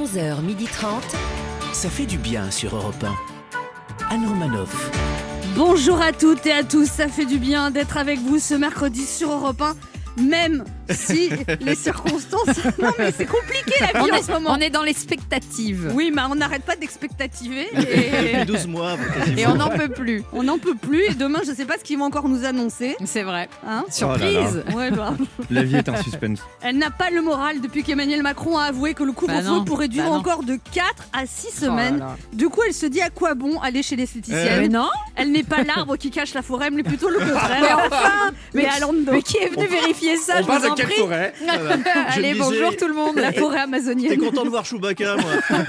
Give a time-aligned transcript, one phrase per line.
[0.00, 1.02] 11h30.
[1.74, 4.14] Ça fait du bien sur Europe 1.
[4.14, 4.90] Anne Romanoff.
[5.54, 9.04] Bonjour à toutes et à tous, ça fait du bien d'être avec vous ce mercredi
[9.04, 10.22] sur Europe 1.
[10.22, 12.40] Même si les circonstances.
[12.80, 14.50] Non, mais c'est compliqué la vie en ce moment.
[14.52, 15.92] On est dans l'expectative.
[15.94, 17.68] Oui, mais on n'arrête pas d'expectativer.
[17.74, 18.44] Depuis Et...
[18.46, 18.96] 12 mois.
[19.36, 20.22] Et on n'en peut plus.
[20.32, 21.02] On n'en peut plus.
[21.10, 22.96] Et demain, je sais pas ce qu'ils vont encore nous annoncer.
[23.04, 23.48] C'est vrai.
[23.66, 24.62] Hein Surprise.
[24.74, 25.14] ouais, bah,
[25.50, 26.40] La vie est un suspense.
[26.62, 29.88] Elle n'a pas le moral depuis qu'Emmanuel Macron a avoué que le couvre-feu Bah pourrait
[29.88, 31.98] durer bah encore de 4 à 6 Oh là semaines.
[31.98, 32.16] là.
[32.32, 34.88] Du coup, elle se dit à quoi bon aller chez l'esthéticienne Mais non.
[35.16, 37.60] Elle n'est pas l'arbre qui cache la forêt, mais plutôt le contraire.
[37.60, 40.98] Mais enfin Mais allons Mais qui est venu vérifier ça On Je vous en quelle
[40.98, 41.32] forêt
[42.08, 43.16] Allez, bonjour tout le monde.
[43.16, 44.18] La forêt T'es amazonienne.
[44.18, 45.30] content de voir Chewbacca, moi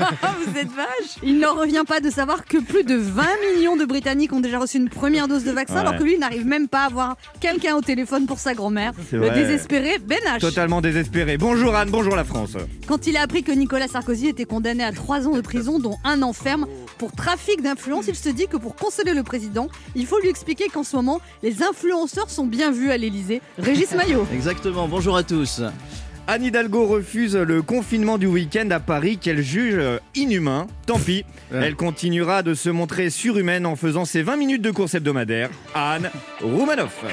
[0.45, 1.17] Vous êtes vache.
[1.23, 3.23] Il n'en revient pas de savoir que plus de 20
[3.55, 5.79] millions de Britanniques ont déjà reçu une première dose de vaccin, Ouais.
[5.81, 8.91] alors que lui il n'arrive même pas à avoir quelqu'un au téléphone pour sa grand-mère.
[9.11, 9.31] Le vrai.
[9.31, 10.39] désespéré Ben H.
[10.39, 11.37] Totalement désespéré.
[11.37, 12.51] Bonjour Anne, bonjour la France.
[12.87, 15.97] Quand il a appris que Nicolas Sarkozy était condamné à 3 ans de prison, dont
[16.03, 16.67] un an ferme,
[16.97, 20.67] pour trafic d'influence, il se dit que pour consoler le président, il faut lui expliquer
[20.69, 23.41] qu'en ce moment, les influenceurs sont bien vus à l'Elysée.
[23.57, 24.25] Régis Maillot.
[24.33, 25.61] Exactement, bonjour à tous.
[26.27, 30.67] Anne Hidalgo refuse le confinement du week-end à Paris qu'elle juge euh, inhumain.
[30.85, 34.93] Tant pis, elle continuera de se montrer surhumaine en faisant ses 20 minutes de course
[34.93, 35.49] hebdomadaire.
[35.73, 37.03] Anne Roumanoff.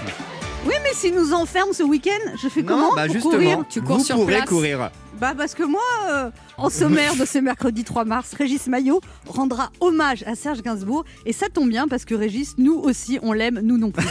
[0.66, 3.80] Oui, mais s'il nous enferme ce week-end, je fais comment bah pour justement, courir Tu
[3.80, 4.48] cours vous sur pourrez place.
[4.48, 4.90] courir.
[5.20, 9.70] Bah parce que moi, euh, en sommaire de ce mercredi 3 mars, Régis Maillot rendra
[9.80, 11.04] hommage à Serge Gainsbourg.
[11.26, 14.06] Et ça tombe bien parce que Régis, nous aussi, on l'aime, nous non plus.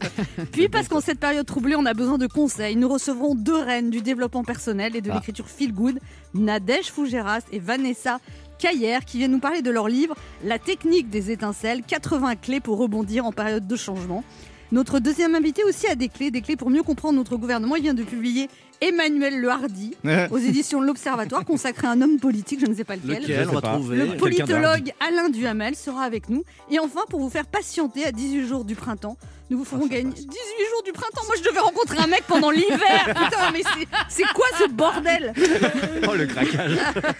[0.52, 2.76] Puis parce qu'en cette période troublée, on a besoin de conseils.
[2.76, 5.14] Nous recevrons deux reines du développement personnel et de Ah.
[5.14, 5.98] l'écriture feel good,
[6.34, 8.18] Nadège Fougeras et Vanessa
[8.58, 12.78] Caillère, qui viennent nous parler de leur livre La technique des étincelles, 80 clés pour
[12.78, 14.24] rebondir en période de changement.
[14.72, 17.74] Notre deuxième invité aussi a des clés, des clés pour mieux comprendre notre gouvernement.
[17.74, 18.48] Il vient de publier
[18.80, 19.94] Emmanuel Le Hardy
[20.30, 23.22] aux éditions de l'Observatoire, consacré à un homme politique, je ne sais pas lequel.
[23.22, 23.72] Lequel Je on va sais pas.
[23.74, 26.44] trouver Le politologue Alain Duhamel sera avec nous.
[26.70, 29.16] Et enfin, pour vous faire patienter à 18 jours du printemps,
[29.50, 31.22] nous vous ferons gagner 18 jours du printemps.
[31.26, 32.78] Moi, je devais rencontrer un mec pendant l'hiver.
[33.06, 33.62] Putain, mais
[34.08, 35.32] c'est- quoi ce bordel?
[36.08, 36.76] Oh le craquage.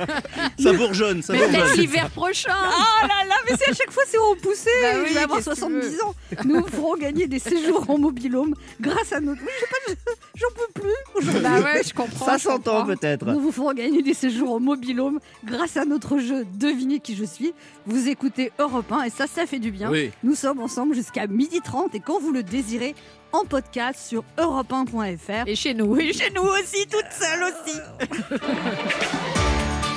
[0.63, 1.77] Ça bourgeonne, ça Mais bourgeonne.
[1.77, 2.55] l'hiver prochain.
[3.03, 4.69] Oh là là, mais c'est à chaque fois c'est repoussé.
[4.83, 6.15] Bah oui, je vais avoir qu'est-ce que tu 70 ans.
[6.45, 9.41] Nous vous ferons gagner des séjours en mobilhome grâce à notre.
[9.43, 10.91] Oui, je sais pas, je- j'en peux plus.
[11.15, 11.43] aujourd'hui.
[11.51, 12.27] Bah ouais, je comprends.
[12.27, 13.27] Ça s'entend peut-être.
[13.27, 17.25] Nous vous ferons gagner des séjours en mobilhome grâce à notre jeu Devinez qui je
[17.25, 17.53] suis.
[17.87, 19.91] Vous écoutez Europe 1 et ça, ça fait du bien.
[19.91, 20.11] Oui.
[20.23, 22.95] Nous sommes ensemble jusqu'à 12h30 et quand vous le désirez,
[23.33, 25.47] en podcast sur europe1.fr.
[25.47, 25.87] Et chez nous.
[25.87, 27.79] Oui, chez nous aussi, toute seule aussi.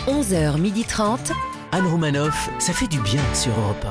[0.08, 1.32] 11h30.
[1.72, 3.86] Anne Romanoff, ça fait du bien sur Europe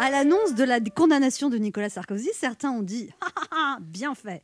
[0.00, 4.14] À l'annonce de la condamnation de Nicolas Sarkozy, certains ont dit Ah, ah, ah, bien
[4.14, 4.42] fait.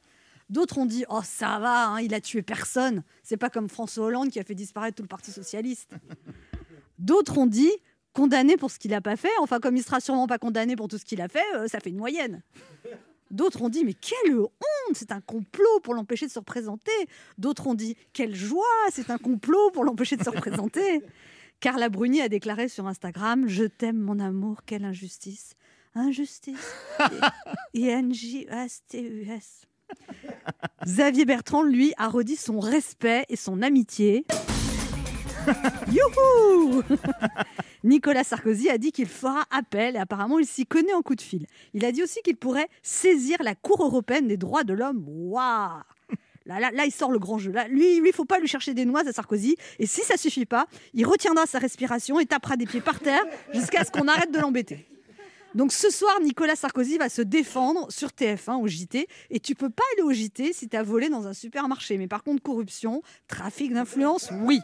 [0.50, 3.02] D'autres ont dit oh ça va, hein, il a tué personne.
[3.22, 5.92] C'est pas comme François Hollande qui a fait disparaître tout le Parti socialiste.
[6.98, 7.70] D'autres ont dit
[8.14, 9.30] condamné pour ce qu'il a pas fait.
[9.40, 11.80] Enfin comme il sera sûrement pas condamné pour tout ce qu'il a fait, euh, ça
[11.80, 12.42] fait une moyenne.
[13.30, 16.92] D'autres ont dit mais quelle honte, c'est un complot pour l'empêcher de se représenter.
[17.36, 21.02] D'autres ont dit quelle joie, c'est un complot pour l'empêcher de se représenter.
[21.60, 25.54] Carla Bruni a déclaré sur Instagram Je t'aime, mon amour, quelle injustice.
[25.94, 26.72] Injustice.
[27.74, 29.67] I-N-J-S-T-U-S.
[30.84, 34.24] Xavier Bertrand, lui, a redit son respect et son amitié.
[35.92, 36.82] Youhou
[37.84, 41.22] Nicolas Sarkozy a dit qu'il fera appel et apparemment il s'y connaît en coup de
[41.22, 41.46] fil.
[41.74, 45.04] Il a dit aussi qu'il pourrait saisir la Cour européenne des droits de l'homme.
[45.06, 45.82] Waouh
[46.46, 47.52] Là, il sort le grand jeu.
[47.68, 49.56] Lui, lui, faut pas lui chercher des noises à Sarkozy.
[49.78, 53.22] Et si ça suffit pas, il retiendra sa respiration et tapera des pieds par terre
[53.52, 54.86] jusqu'à ce qu'on arrête de l'embêter.
[55.54, 59.08] Donc ce soir, Nicolas Sarkozy va se défendre sur TF1 au JT.
[59.30, 61.96] Et tu peux pas aller au JT si tu as volé dans un supermarché.
[61.98, 64.60] Mais par contre, corruption, trafic d'influence, oui.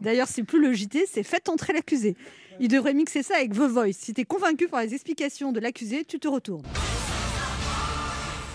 [0.00, 2.16] D'ailleurs, c'est plus le JT, c'est faites entrer l'accusé.
[2.60, 3.92] Il devrait mixer ça avec The Voice.
[3.92, 6.64] Si tu es convaincu par les explications de l'accusé, tu te retournes.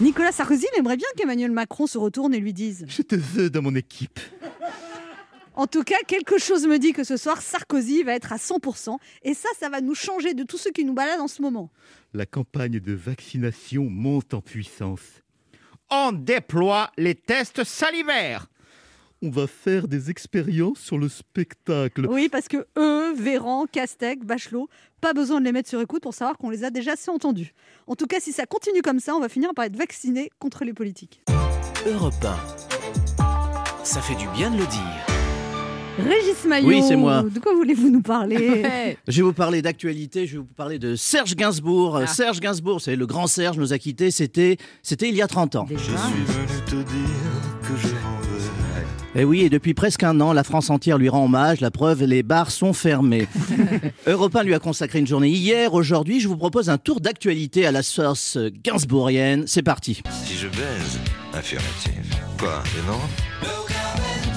[0.02, 3.62] Nicolas Sarkozy aimerait bien qu'Emmanuel Macron se retourne et lui dise Je te veux dans
[3.62, 4.20] mon équipe.
[5.56, 8.98] En tout cas, quelque chose me dit que ce soir, Sarkozy va être à 100%.
[9.22, 11.70] Et ça, ça va nous changer de tous ceux qui nous baladent en ce moment.
[12.14, 15.22] La campagne de vaccination monte en puissance.
[15.92, 18.48] On déploie les tests salivaires.
[19.22, 22.08] On va faire des expériences sur le spectacle.
[22.10, 24.68] Oui, parce que eux, Véran, Castex, Bachelot,
[25.00, 27.54] pas besoin de les mettre sur écoute pour savoir qu'on les a déjà assez entendus.
[27.88, 30.66] En tout cas, si ça continue comme ça, on va finir par être vaccinés contre
[30.66, 31.22] les politiques.
[31.86, 32.14] Europe
[33.18, 33.86] 1.
[33.86, 35.13] Ça fait du bien de le dire.
[35.98, 37.24] Régis Maillot, Oui, c'est moi.
[37.24, 38.98] de quoi voulez-vous nous parler Ouais.
[39.08, 41.98] Je vais vous parler d'actualité, je vais vous parler de Serge Gainsbourg.
[41.98, 42.08] Ah.
[42.08, 45.56] Serge Gainsbourg, c'est le grand Serge, nous a quittés, c'était, c'était il y a 30
[45.56, 45.66] ans.
[45.70, 45.80] Déjà.
[45.80, 45.96] Je suis
[46.26, 48.24] venu te dire que je m'en vais.
[49.16, 51.62] Et oui, et depuis presque un an, la France entière lui rend hommage.
[51.62, 53.28] La preuve, les bars sont fermés.
[54.08, 55.76] Europe 1 lui a consacré une journée hier.
[55.76, 59.44] Aujourd'hui, je vous propose un tour d'actualité à la sauce gainsbourgienne.
[59.46, 60.02] C'est parti.
[60.26, 61.00] Si je baise,
[61.32, 61.92] affirmatif.
[62.40, 62.98] Quoi, non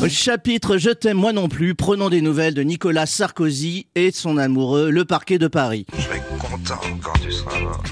[0.02, 4.16] Au chapitre Je t'aime moi non plus, prenons des nouvelles de Nicolas Sarkozy et de
[4.16, 5.86] son amoureux, le parquet de Paris.
[5.96, 7.82] Je serai content quand tu seras mort.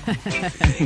[0.81, 0.85] Et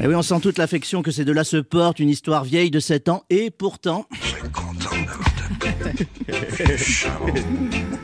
[0.02, 2.80] Eh oui, on sent toute l'affection que ces deux-là se portent, une histoire vieille de
[2.80, 5.30] 7 ans, et pourtant, Je serai content d'avoir.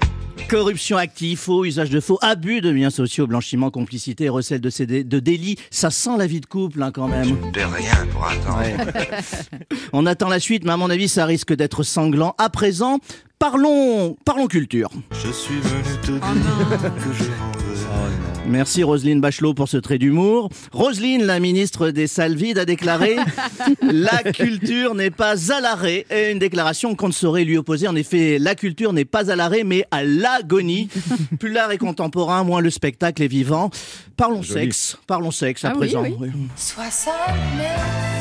[0.50, 5.04] corruption active, faux, usage de faux, abus de biens sociaux, blanchiment, complicité, recel de, CD
[5.04, 7.36] de délits, ça sent la vie de couple hein, quand même.
[7.54, 8.64] Rien pour attendre.
[9.92, 12.34] On attend la suite, mais à mon avis, ça risque d'être sanglant.
[12.36, 12.98] À présent,
[13.38, 14.90] parlons, parlons culture.
[15.12, 18.29] Je suis venu te dire que je m'en veux.
[18.50, 20.48] Merci Roselyne Bachelot pour ce trait d'humour.
[20.72, 23.16] Roselyne, la ministre des salles vides, a déclaré
[23.82, 26.04] La culture n'est pas à l'arrêt.
[26.10, 27.86] Et une déclaration qu'on ne saurait lui opposer.
[27.86, 30.88] En effet, la culture n'est pas à l'arrêt, mais à l'agonie.
[31.38, 33.70] Plus l'art est contemporain, moins le spectacle est vivant.
[34.16, 34.64] Parlons Joli.
[34.64, 34.98] sexe.
[35.06, 36.02] Parlons sexe à Ah oui, présent.
[36.02, 36.14] oui.
[36.20, 36.28] Oui.
[36.56, 38.19] 69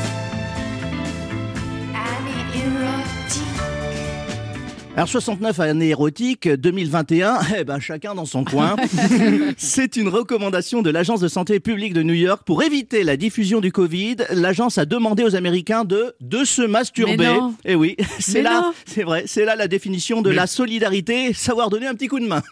[4.96, 8.76] Alors 69 années érotiques, 2021, eh ben chacun dans son coin.
[9.56, 13.60] C'est une recommandation de l'agence de santé publique de New York pour éviter la diffusion
[13.60, 14.16] du Covid.
[14.30, 17.16] L'agence a demandé aux Américains de de se masturber.
[17.16, 17.54] Mais non.
[17.64, 21.86] Et oui, c'est là, c'est vrai, c'est là la définition de la solidarité, savoir donner
[21.86, 22.42] un petit coup de main.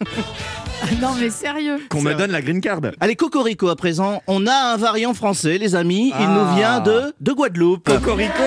[1.03, 1.81] Non, mais sérieux.
[1.91, 2.81] Qu'on me donne la green card.
[3.01, 6.51] Allez Cocorico à présent, on a un variant français les amis, il Ah.
[6.51, 7.85] nous vient de de Guadeloupe.
[7.85, 8.45] Cocorico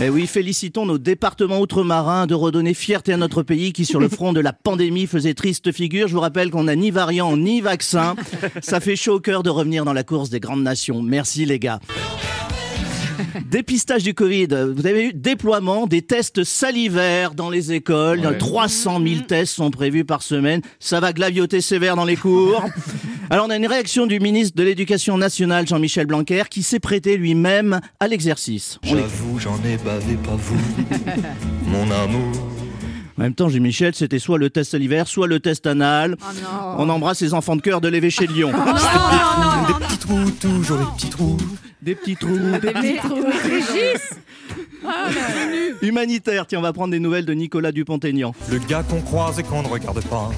[0.00, 4.08] Eh oui, félicitons nos départements outre-marins de redonner fierté à notre pays qui, sur le
[4.08, 6.06] front de la pandémie, faisait triste figure.
[6.06, 8.14] Je vous rappelle qu'on n'a ni variant ni vaccin.
[8.62, 11.02] Ça fait chaud au cœur de revenir dans la course des grandes nations.
[11.02, 11.80] Merci les gars.
[13.50, 14.48] Dépistage du Covid.
[14.74, 18.36] Vous avez eu déploiement des tests salivaires dans les écoles.
[18.38, 20.60] 300 000 tests sont prévus par semaine.
[20.80, 22.64] Ça va glavioter sévère dans les cours.
[23.30, 27.16] Alors on a une réaction du ministre de l'Éducation nationale, Jean-Michel Blanquer, qui s'est prêté
[27.16, 28.78] lui-même à l'exercice.
[28.82, 30.58] J'avoue, j'en ai bavé, pas vous.
[31.66, 32.48] Mon amour.
[33.18, 36.16] En même temps, Jean-Michel, c'était soit le test salivaire, soit le test anal.
[36.20, 36.74] Oh.
[36.78, 38.52] On embrasse les enfants de cœur de l'évêché de Lyon.
[38.54, 41.36] Oh, non, non, non, Des petits trous, toujours des petits trous.
[41.88, 44.10] Des petits trous, des Mais Régis
[44.86, 45.08] Ah,
[45.80, 46.46] humanitaires.
[46.46, 48.34] Tiens, on va prendre des nouvelles de Nicolas Dupont-Aignan.
[48.50, 50.28] Le gars qu'on croise et qu'on ne regarde pas.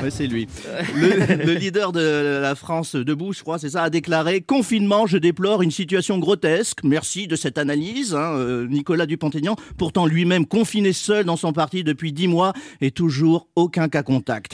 [0.00, 0.46] Ouais, c'est lui.
[0.94, 5.08] Le, le leader de la France debout, je crois, c'est ça, a déclaré confinement.
[5.08, 6.84] Je déplore une situation grotesque.
[6.84, 9.56] Merci de cette analyse, hein, euh, Nicolas Dupont-Aignan.
[9.78, 14.52] Pourtant lui-même confiné seul dans son parti depuis dix mois et toujours aucun cas contact.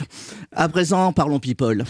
[0.51, 1.83] À présent, parlons people.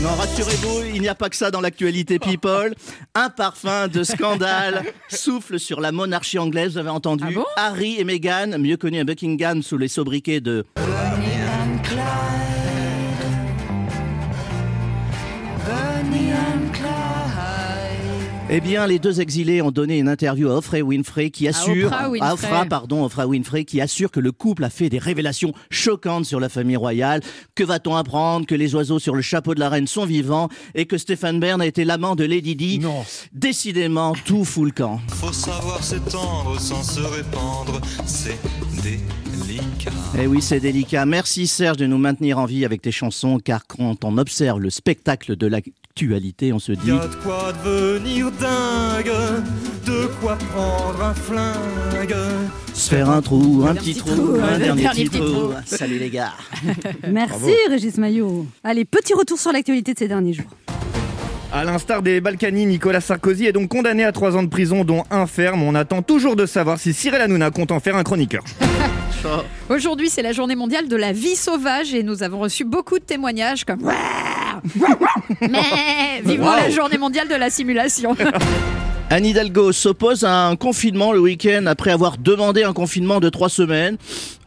[0.00, 2.74] Non, rassurez-vous, il n'y a pas que ça dans l'actualité people.
[3.16, 7.24] Un parfum de scandale souffle sur la monarchie anglaise, vous avez entendu.
[7.26, 7.44] Ah bon?
[7.56, 10.64] Harry et Meghan, mieux connus à Buckingham sous les sobriquets de
[18.50, 22.08] Eh bien, les deux exilés ont donné une interview à Oprah Winfrey qui assure, Oprah
[22.08, 22.26] Winfrey.
[22.28, 26.24] à Oprah, pardon, Oprah Winfrey qui assure que le couple a fait des révélations choquantes
[26.24, 27.20] sur la famille royale.
[27.54, 30.86] Que va-t-on apprendre Que les oiseaux sur le chapeau de la reine sont vivants et
[30.86, 32.78] que Stéphane Bern a été l'amant de Lady Di?
[32.78, 33.04] Non.
[33.34, 34.98] Décidément, tout fout le camp.
[35.08, 37.82] Faut savoir s'étendre sans se répandre.
[38.06, 38.38] C'est
[38.82, 39.90] délicat.
[40.18, 41.04] Eh oui, c'est délicat.
[41.04, 44.70] Merci Serge de nous maintenir en vie avec tes chansons, car quand on observe le
[44.70, 45.46] spectacle de
[45.98, 46.88] l'actualité, on se dit...
[46.88, 49.12] Y a de quoi devenir dingue,
[49.84, 52.14] de quoi prendre un flingue.
[52.72, 55.48] Se faire un trou, un, petit petit trou, trou, un dernier dernier petit petit trou.
[55.48, 55.52] trou.
[55.66, 56.34] Salut les gars.
[57.08, 58.46] Merci Régis Maillot.
[58.62, 60.46] Allez, petit retour sur l'actualité de ces derniers jours.
[61.50, 65.04] À l'instar des Balkany, Nicolas Sarkozy est donc condamné à 3 ans de prison, dont
[65.10, 65.62] un ferme.
[65.62, 68.44] On attend toujours de savoir si Cyril Hanouna compte en faire un chroniqueur.
[69.70, 73.04] Aujourd'hui, c'est la journée mondiale de la vie sauvage et nous avons reçu beaucoup de
[73.04, 73.80] témoignages comme
[75.40, 78.14] Mais vivement la journée mondiale de la simulation.
[79.10, 83.48] Anne Hidalgo s'oppose à un confinement le week-end après avoir demandé un confinement de trois
[83.48, 83.96] semaines.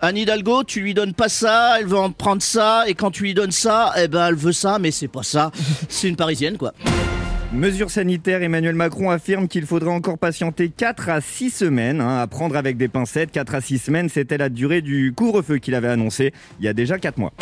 [0.02, 3.24] Anne Hidalgo, tu lui donnes pas ça, elle veut en prendre ça, et quand tu
[3.24, 5.52] lui donnes ça, eh ben elle veut ça, mais c'est pas ça.
[5.90, 6.74] C'est une parisienne quoi.
[7.52, 12.28] Mesures sanitaires, Emmanuel Macron affirme qu'il faudrait encore patienter 4 à 6 semaines, hein, à
[12.28, 13.32] prendre avec des pincettes.
[13.32, 16.74] 4 à 6 semaines, c'était la durée du couvre-feu qu'il avait annoncé il y a
[16.74, 17.34] déjà 4 mois.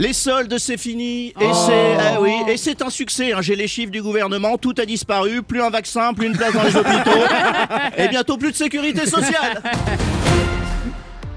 [0.00, 3.32] Les soldes, c'est fini, et c'est eh oui, et c'est un succès.
[3.32, 3.40] hein.
[3.42, 6.62] J'ai les chiffres du gouvernement, tout a disparu, plus un vaccin, plus une place dans
[6.62, 7.18] les hôpitaux,
[7.98, 9.60] et bientôt plus de sécurité sociale.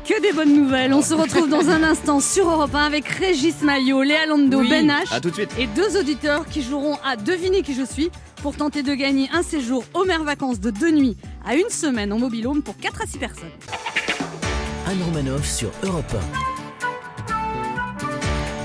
[0.04, 0.94] Que des bonnes nouvelles.
[0.94, 4.68] On se retrouve dans un instant sur Europe 1 avec Régis Maillot, Léa Lando, Oui.
[4.70, 5.52] Ben H À tout de suite.
[5.60, 8.10] et deux auditeurs qui joueront à deviner qui je suis
[8.42, 11.16] pour tenter de gagner un séjour Homer Vacances de deux nuits
[11.48, 13.50] à une semaine en mobilhome pour 4 à 6 personnes.
[14.88, 16.14] Anne Romanoff sur Europe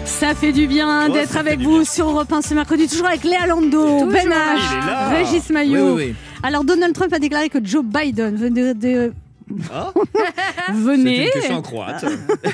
[0.07, 1.85] Ça fait du bien Oh, d'être avec vous bien.
[1.85, 4.07] sur Europe 1 ce mercredi, toujours avec Léa Lando, Toujours.
[4.07, 5.11] Ben H.
[5.15, 5.95] Régis Maillot.
[5.95, 6.15] Oui, oui, oui.
[6.43, 9.13] Alors Donald Trump a déclaré que Joe Biden venait de,
[9.73, 9.93] Ah,
[10.73, 12.05] venait, C'est une question en croate.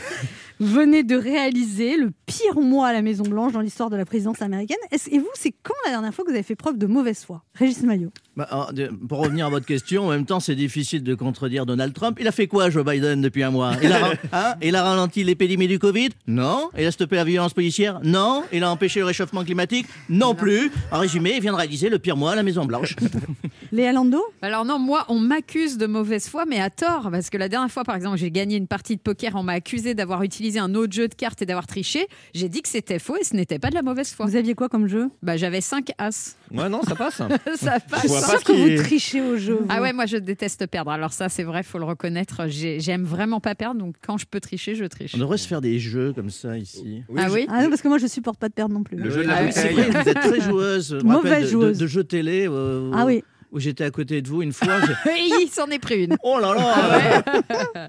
[0.60, 4.40] venait de réaliser le pire mois à la Maison Blanche dans l'histoire de la présidence
[4.42, 4.76] américaine.
[4.90, 7.24] Est-ce- et vous, c'est quand la dernière fois que vous avez fait preuve de mauvaise
[7.24, 8.10] foi Régis Maillot?
[8.36, 8.68] Bah,
[9.08, 12.16] pour revenir à votre question, en même temps, c'est difficile de contredire Donald Trump.
[12.20, 13.72] Il a fait quoi, Joe Biden, depuis un mois?
[13.82, 14.54] Il a, hein?
[14.62, 16.08] Il a ralenti l'épidémie du Covid?
[16.26, 16.70] Non.
[16.78, 18.00] Il a stoppé la violence policière?
[18.02, 18.44] Non.
[18.52, 19.86] Il a empêché le réchauffement climatique?
[20.08, 20.70] Non plus.
[20.90, 22.96] En résumé, il vient de réaliser le pire mois à la Maison Blanche.
[23.72, 24.22] Léa Lando?
[24.40, 27.70] Alors non, moi, on m'accuse de mauvaise foi, mais à tort, parce que la dernière
[27.70, 30.74] fois, par exemple, j'ai gagné une partie de poker, on m'a accusé d'avoir utilisé un
[30.74, 32.06] autre jeu de cartes et d'avoir triché.
[32.34, 34.26] J'ai dit que c'était faux et ce n'était pas de la mauvaise foi.
[34.26, 35.08] Vous aviez quoi comme jeu?
[35.22, 36.36] Bah, j'avais 5 as.
[36.52, 37.16] Ouais, non, ça passe.
[37.56, 38.02] ça passe.
[38.02, 39.54] Je vois pas ce que qui- vous trichez au jeu.
[39.60, 39.66] vous.
[39.68, 40.90] Ah ouais, moi je déteste perdre.
[40.90, 42.46] Alors ça, c'est vrai, faut le reconnaître.
[42.48, 45.14] J'ai- J'aime vraiment pas perdre, donc quand je peux tricher, je triche.
[45.14, 47.02] On devrait se faire des jeux comme ça ici.
[47.16, 48.96] ah oui Ah non, parce que moi je supporte pas de perdre non plus.
[48.96, 49.50] Le jeu de la Ah oui,
[49.90, 50.94] vous êtes très joueuse.
[51.04, 51.78] Mauvaise rappelle de- de, joueuse.
[51.78, 54.78] de jeux télé euh, Ah oui, où j'étais à côté de vous une fois.
[55.06, 56.16] il s'en est pris une.
[56.22, 57.22] Oh là là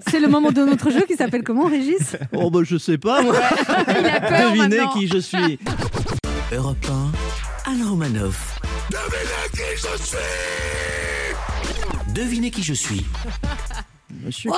[0.08, 2.16] c'est le moment de notre jeu qui s'appelle comment, Régis?
[2.32, 3.34] Oh bah je sais pas moi.
[3.88, 4.92] Il a peur Devinez maintenant.
[4.92, 5.58] qui je suis.
[6.52, 6.86] Europe
[7.66, 8.60] 1, Anne Romanoff.
[12.14, 13.04] Devinez qui je suis.
[14.22, 14.56] Monsieur Ouais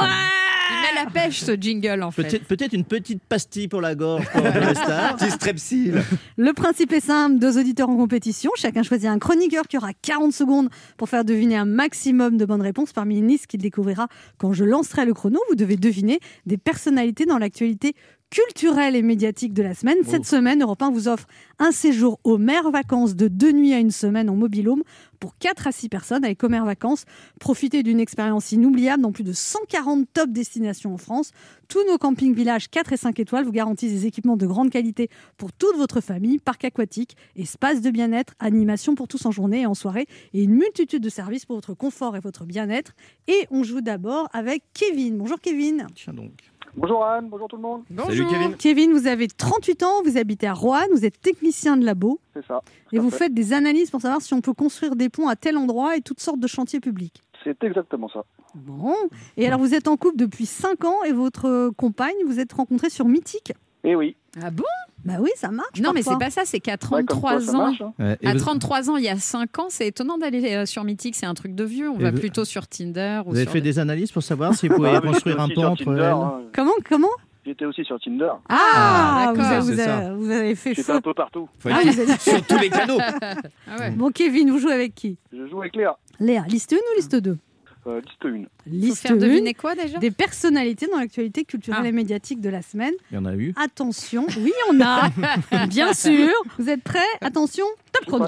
[0.70, 2.42] Il met la pêche ce jingle en fait.
[2.46, 5.16] Peut-être une petite pastille pour la gorge pour un star.
[5.18, 6.02] Petit strepsil.
[6.36, 10.32] Le principe est simple, deux auditeurs en compétition, chacun choisit un chroniqueur qui aura 40
[10.32, 14.08] secondes pour faire deviner un maximum de bonnes réponses parmi une liste qu'il découvrira
[14.38, 15.38] quand je lancerai le chrono.
[15.48, 17.94] Vous devez deviner des personnalités dans l'actualité
[18.36, 19.98] culturelle et médiatique de la semaine.
[20.04, 21.26] Cette semaine, Europe 1 vous offre
[21.58, 24.82] un séjour aux mères vacances de deux nuits à une semaine en mobilhome
[25.20, 27.04] pour 4 à 6 personnes avec Omer Vacances.
[27.40, 31.30] Profitez d'une expérience inoubliable dans plus de 140 top destinations en France.
[31.68, 35.08] Tous nos campings villages 4 et 5 étoiles vous garantissent des équipements de grande qualité
[35.38, 39.66] pour toute votre famille, parc aquatique, espace de bien-être, animation pour tous en journée et
[39.66, 42.92] en soirée et une multitude de services pour votre confort et votre bien-être.
[43.28, 45.16] Et on joue d'abord avec Kevin.
[45.16, 45.86] Bonjour Kevin.
[45.94, 46.55] Tiens donc.
[46.76, 47.82] Bonjour Anne, bonjour tout le monde.
[48.06, 48.54] Salut Kevin.
[48.56, 52.44] Kevin, vous avez 38 ans, vous habitez à Roanne, vous êtes technicien de labo C'est
[52.46, 52.60] ça.
[52.92, 53.16] et vous fait.
[53.24, 56.02] faites des analyses pour savoir si on peut construire des ponts à tel endroit et
[56.02, 57.22] toutes sortes de chantiers publics.
[57.44, 58.24] C'est exactement ça.
[58.54, 58.94] Bon.
[59.38, 62.90] Et alors vous êtes en couple depuis 5 ans et votre compagne, vous êtes rencontrés
[62.90, 63.52] sur Mythique
[63.82, 64.14] Et oui.
[64.42, 64.64] Ah bon?
[65.06, 65.80] Bah oui, ça marche.
[65.80, 67.58] Non, mais c'est pas ça, c'est qu'à Ouais, comme 33 quoi, ça ans.
[67.58, 68.16] marche, hein.
[68.24, 71.26] À 33 ans, il y a 5 ans, c'est étonnant d'aller euh, sur Mythique, c'est
[71.26, 71.88] un truc de vieux.
[71.88, 73.20] On Et va vous- plutôt sur Tinder.
[73.24, 75.48] Ou Vous avez sur fait des analyses pour savoir si vous pouvez Ah, construire un
[75.48, 76.40] pont entre Tinder, elles hein.
[76.54, 77.08] Comment Comment?
[77.46, 78.30] J'étais aussi sur Tinder.
[78.48, 79.52] Ah, vous, d'accord.
[79.52, 81.48] avez, vous C'est avez- vous avez fait J'étais un peu partout.
[81.64, 81.78] Ah,
[82.18, 82.98] sur tous les canaux.
[83.70, 83.90] Ah ouais.
[83.92, 85.16] Bon, Kevin, vous jouez avec qui?
[85.32, 85.96] Je joue avec Léa.
[86.18, 87.38] Léa, liste 1 ou liste 2
[87.86, 88.28] Euh, liste 1.
[88.42, 91.88] Faut Liste faire 1, deviner quoi déjà des personnalités dans l'actualité culturelle Ah.
[91.88, 92.92] et médiatique de la semaine.
[93.12, 93.54] Il y en a eu.
[93.56, 95.10] Attention, oui, on a,
[95.68, 96.32] bien sûr.
[96.58, 96.98] Vous êtes prêts?
[97.20, 98.26] Attention, top chrono.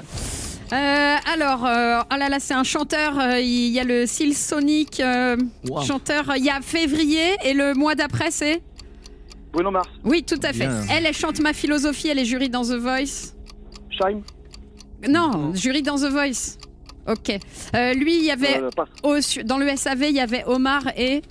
[0.71, 3.19] Euh, alors, euh, oh là là, c'est un chanteur.
[3.19, 5.35] euh, Il y a le Seal Sonic euh,
[5.67, 5.81] Wow.
[5.81, 6.33] chanteur.
[6.37, 8.61] Il y a février et le mois d'après, c'est
[9.51, 9.89] Bruno Mars.
[10.05, 10.67] Oui, tout à fait.
[10.67, 10.83] Bien.
[10.91, 12.07] Elle, elle chante ma philosophie.
[12.09, 13.33] Elle est jury dans The Voice.
[13.89, 14.21] Shine.
[15.09, 16.57] Non, jury dans The Voice.
[17.09, 17.37] Ok.
[17.75, 18.89] Euh, lui, il y avait Euh, passe.
[19.03, 21.21] au- su- dans le SAV, il y avait Omar et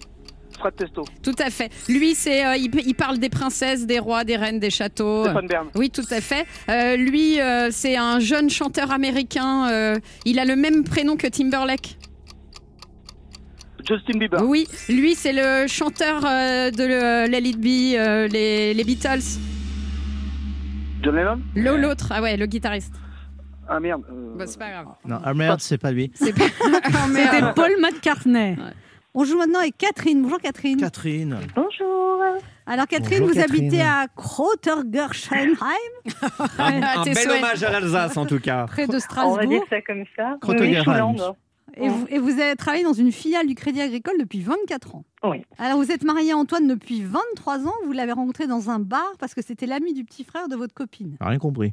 [0.58, 1.04] Fred Testo.
[1.22, 1.70] tout à fait.
[1.88, 5.22] Lui, c'est euh, il, il parle des princesses, des rois, des reines, des châteaux.
[5.24, 5.68] Stéphane Bern.
[5.76, 6.46] Oui, tout à fait.
[6.68, 9.68] Euh, lui, euh, c'est un jeune chanteur américain.
[9.70, 11.96] euh, il a le même prénom que Timberlake.
[13.88, 14.42] Justin Bieber.
[14.44, 19.38] Oui, lui, c'est le chanteur euh, de le, Let It Be, euh, les, les Beatles.
[21.02, 21.40] John Lennon?
[21.54, 22.92] L'au- L'autre, ah ouais, le guitariste.
[23.68, 24.02] Ah merde.
[24.10, 24.86] euh, Bah, c'est pas grave.
[25.04, 26.10] Non, ah merde, c'est pas lui.
[26.14, 26.44] C'est pas...
[27.08, 27.30] Merde.
[27.34, 28.50] C'était Paul McCartney.
[28.52, 28.72] Ouais.
[29.14, 30.22] On joue maintenant avec Catherine.
[30.22, 30.78] Bonjour Catherine.
[30.78, 31.38] Catherine.
[31.54, 32.20] Bonjour.
[32.66, 33.64] Alors Catherine, Bonjour, vous Catherine.
[33.66, 35.52] habitez à Krotergerschenheim,
[36.58, 37.38] Un, Ah, un bel souhaits.
[37.38, 38.66] hommage à l'Alsace en tout cas.
[38.66, 39.64] près de On va dire Strasbourg.
[39.70, 40.98] ça comme ça.
[40.98, 41.22] L'angle.
[41.80, 45.04] Et vous, et vous avez travaillé dans une filiale du Crédit Agricole depuis 24 ans.
[45.22, 45.42] Oui.
[45.58, 47.72] Alors vous êtes marié à Antoine depuis 23 ans.
[47.86, 50.74] Vous l'avez rencontré dans un bar parce que c'était l'ami du petit frère de votre
[50.74, 51.16] copine.
[51.20, 51.72] Rien compris.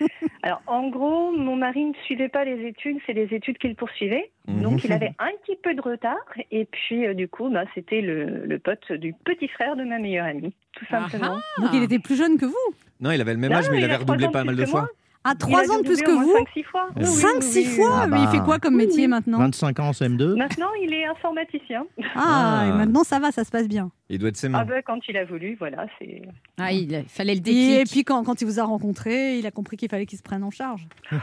[0.42, 4.30] Alors, en gros, mon mari ne suivait pas les études, c'est les études qu'il poursuivait.
[4.48, 4.62] Mhm.
[4.62, 6.16] Donc, il avait un petit peu de retard.
[6.50, 9.98] Et puis, euh, du coup, bah, c'était le, le pote du petit frère de ma
[9.98, 11.36] meilleure amie, tout Ah simplement.
[11.60, 12.74] Donc il était plus jeune que vous?
[13.00, 14.64] Non, il avait le même Ah, âge, mais il il avait redoublé pas mal de
[14.66, 14.88] fois.
[15.26, 16.86] À Il trois a ans de plus que vous cinq, six fois.
[16.96, 18.44] Oui, oui, 5 oui, 6 oui, fois Ah Mais il fait bah.
[18.44, 19.08] quoi comme métier oui.
[19.08, 20.36] maintenant 25 ans en CM2.
[20.36, 21.86] Maintenant, il est informaticien.
[22.14, 22.66] Ah, Ah.
[22.68, 23.90] et maintenant ça va, ça se passe bien.
[24.10, 24.64] Il doit être ses Ah mains.
[24.66, 26.22] ben, quand il a voulu, voilà, c'est.
[26.58, 27.90] Ah, il fallait le Et, déclic.
[27.90, 30.44] puis quand, quand il vous a rencontré, il a compris qu'il fallait qu'il se prenne
[30.44, 30.86] en charge.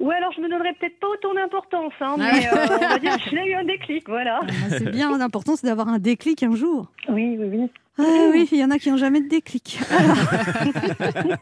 [0.00, 2.98] Ouais, alors je me donnerais peut-être pas autant d'importance, hein, Ah mais euh, on va
[3.00, 4.38] dire que j'ai eu un déclic, voilà.
[4.46, 6.92] Ah, c'est bien, l'important c'est d'avoir un déclic un jour.
[7.08, 7.70] Oui, oui, oui.
[8.00, 9.78] Ah oui, il y en a qui n'ont jamais de déclic.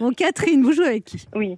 [0.00, 1.24] bon, Catherine, vous jouez avec qui?
[1.34, 1.56] Oui.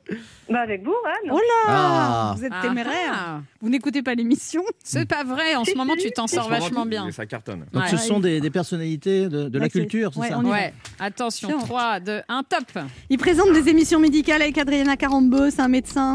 [0.48, 1.30] Bah avec vous, Anne.
[1.32, 2.34] Oh là Ah.
[2.36, 3.12] Vous êtes Ah, téméraire.
[3.14, 3.40] ah.
[3.60, 4.62] Vous n'écoutez pas l'émission?
[4.84, 5.54] C'est pas vrai.
[5.56, 7.10] En ce moment, tu t'en sors vachement bien.
[7.12, 7.66] Ça cartonne.
[7.72, 7.88] Donc Ouais.
[7.88, 10.42] ce sont des, des personnalités de, de la Ouais, c'est- culture, c'est ouais, ça on
[10.42, 10.52] y va.
[10.52, 10.74] Ouais.
[10.98, 11.58] Attention, Tiens.
[11.58, 12.84] 3, 2, 1, top.
[13.08, 16.14] Il présente des émissions médicales avec Adriana Carambeu, c'est un médecin.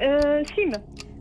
[0.00, 0.72] Euh, Sim.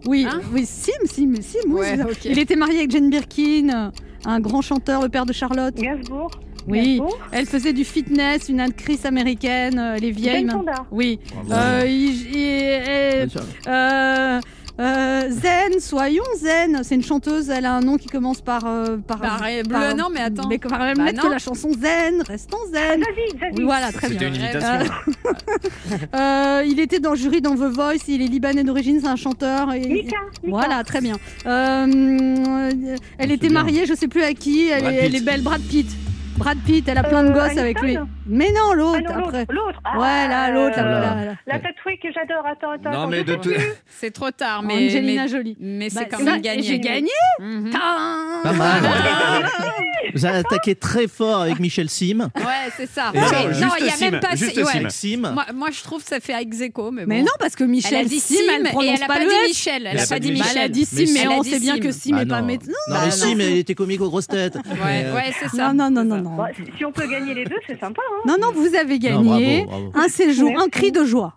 [0.06, 0.42] Oui, Hein?
[0.54, 1.60] oui, Sim, Sim, Sim.
[1.68, 2.06] oui, Ouais, c'est ça.
[2.10, 2.26] ok.
[2.26, 3.92] Il était marié avec Jane Birkin,
[4.26, 5.76] un grand chanteur, le père de Charlotte.
[5.76, 6.32] Gainsbourg.
[6.68, 7.20] Oui, Gainsbourg.
[7.32, 10.46] elle faisait du fitness, une actrice américaine, euh, elle est vieille.
[10.46, 10.60] Jane maintenant.
[10.60, 10.86] Fonda.
[10.92, 11.20] Oui.
[11.52, 13.30] Euh, il- il-
[13.68, 14.40] euh,
[14.80, 16.82] euh, zen, soyons zen.
[16.84, 18.64] C'est une chanteuse, elle a un nom qui commence par.
[18.66, 20.48] euh, par, Par- bleu, non, mais attends.
[20.48, 23.02] Mais par la même Bah que la chanson zen, restons zen.
[23.02, 23.54] Zazie, Zazie.
[23.58, 24.20] Oui, voilà, très bien.
[24.20, 24.94] C'était une imitation.
[26.16, 29.16] Euh, il était dans le jury dans The Voice, il est libanais d'origine, c'est un
[29.16, 29.74] chanteur.
[29.74, 30.16] et- Mika.
[30.44, 30.50] Mika.
[30.50, 31.16] Voilà, très bien.
[31.46, 32.72] Euh,
[33.18, 35.88] elle était mariée, je sais plus à qui, elle, est, elle est belle, Brad Pitt.
[36.38, 37.98] Brad Pitt, elle a plein de Euh, gosses avec lui.
[38.28, 39.28] Mais non, Ah l'autre, non, l'autre.
[39.30, 39.46] après.
[39.50, 39.80] L'autre.
[39.84, 41.34] Ah, Ouais, là, l'autre, euh, là, là.
[41.48, 42.46] La tatouée que j'adore.
[42.46, 42.92] Attends, attends.
[42.92, 43.50] Non, mais de tout.
[43.88, 45.58] C'est trop tard, mais, Angelina mais, Jolie.
[45.60, 46.62] mais c'est Bah, quand même gagné.
[46.64, 47.72] J'ai gagné Mhm.
[47.72, 48.84] Pas mal.
[50.14, 52.30] Vous avez attaqué très fort avec Michel Sim.
[52.36, 52.44] Ouais,
[52.76, 53.12] c'est ça.
[53.14, 54.36] Et non, il y a Sim, même pas.
[54.90, 55.34] Sim.
[55.56, 56.92] Moi, je trouve que ça fait ex mais bon.
[57.08, 59.48] Mais non, parce que Michel dit Sim, elle et prononce elle a pas le.
[59.48, 59.88] Michel.
[59.92, 60.58] Elle a pas dit Bah, Michel.
[60.58, 62.48] elle a dit Sim, Mais on sait bien que Sim Bah n'est pas non.
[62.48, 62.72] médecin.
[62.72, 63.12] Non, Bah mais non.
[63.12, 64.56] Sim, elle était comique aux grosses têtes.
[64.56, 65.74] Ouais, Euh, c'est ça.
[65.74, 66.36] Non, non, non, non, non.
[66.38, 66.44] Bon,
[66.78, 68.02] si- on peut gagner les deux, c'est sympa.
[68.12, 68.22] Hein.
[68.28, 70.06] Non, non, vous avez Non, gagné bravo, bravo.
[70.06, 71.36] un séjour, un cri de joie.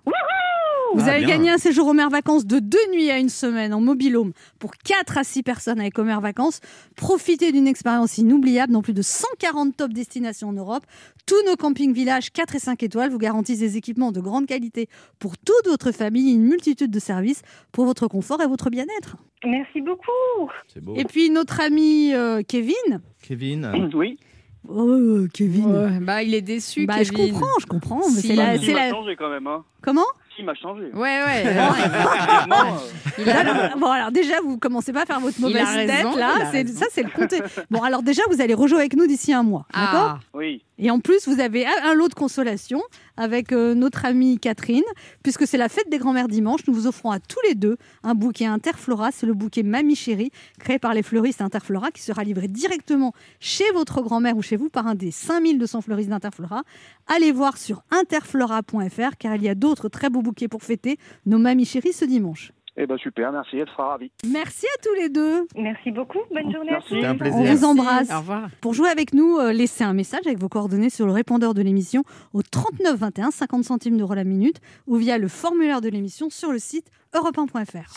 [0.93, 1.37] Vous Ah, avez bien.
[1.37, 4.73] gagné un séjour aux mers vacances de deux nuits à une semaine en mobilhome pour
[4.75, 6.59] 4 à 6 personnes avec aux mers vacances.
[6.97, 10.85] Profitez d'une expérience inoubliable dans plus de 140 top destinations en Europe.
[11.27, 14.89] Tous nos campings villages 4 et 5 étoiles vous garantissent des équipements de grande qualité
[15.21, 19.17] pour toute votre famille, une multitude de services pour votre confort et votre bien-être.
[19.47, 20.51] Merci beaucoup.
[20.83, 20.95] Beau.
[20.97, 23.01] Et puis notre ami euh, Kevin.
[23.23, 23.91] Kevin.
[23.95, 24.19] Oui.
[24.69, 25.67] Oh, Kevin.
[25.75, 28.01] Ouais, bah, il est déçu, Bah, je comprends, je comprends.
[28.15, 28.29] mais Si.
[28.29, 29.47] c'est la, c'est changé quand même.
[29.47, 29.65] Hein.
[29.83, 30.05] Comment?
[30.39, 30.85] Il m'a changé.
[30.95, 31.43] Ouais, ouais.
[31.43, 32.79] Effectivement, euh,
[33.19, 36.51] Il a- Alors, bon, alors déjà, vous commencez pas à faire votre mauvaise tête, là.
[36.67, 37.35] Ça, c'est le compte.
[37.71, 39.67] Bon, alors déjà, vous allez rejouer avec nous d'ici un mois.
[39.75, 40.19] D'accord?
[40.19, 40.63] Ah, oui.
[40.83, 42.81] Et en plus, vous avez un lot de consolation
[43.19, 44.83] avec euh, notre amie Catherine,
[45.23, 46.61] puisque c'est la fête des grands-mères dimanche.
[46.67, 49.11] Nous vous offrons à tous les deux un bouquet Interflora.
[49.13, 53.71] C'est le bouquet Mamie Chérie, créé par les fleuristes Interflora, qui sera livré directement chez
[53.75, 56.63] votre grand-mère ou chez vous par un des 5200 fleuristes d'Interflora.
[57.09, 61.39] Allez voir sur interflora.fr, car il y a d'autres très beaux bouquets pour fêter nos
[61.39, 62.53] Mamies Chéries ce dimanche.
[62.77, 64.11] Eh ben super, merci, elle sera ravie.
[64.31, 65.47] Merci à tous les deux.
[65.57, 66.19] Merci beaucoup.
[66.33, 66.95] Bonne journée à tous.
[66.95, 67.55] C'était un On plaisir.
[67.57, 68.11] vous embrasse.
[68.11, 68.49] Au revoir.
[68.61, 71.63] Pour jouer avec nous, euh, laissez un message avec vos coordonnées sur le répondeur de
[71.63, 74.57] l'émission au 39 21, 50 centimes d'euros la minute,
[74.87, 77.93] ou via le formulaire de l'émission sur le site europe1.fr.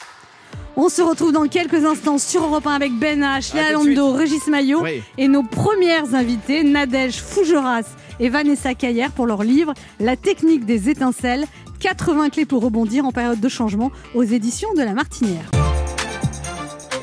[0.76, 3.78] On se retrouve dans quelques instants sur Europe 1 avec Ben H, Léa
[4.18, 5.02] Régis Maillot Oui.
[5.20, 10.90] et nos premières invitées, Nadège Fougeras et Vanessa Caillère pour leur livre La technique des
[10.90, 11.46] étincelles,
[11.84, 15.52] 80 clés pour rebondir en période de changement aux éditions de La Martinière.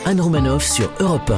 [0.07, 1.33] Anne Romanoff sur Europe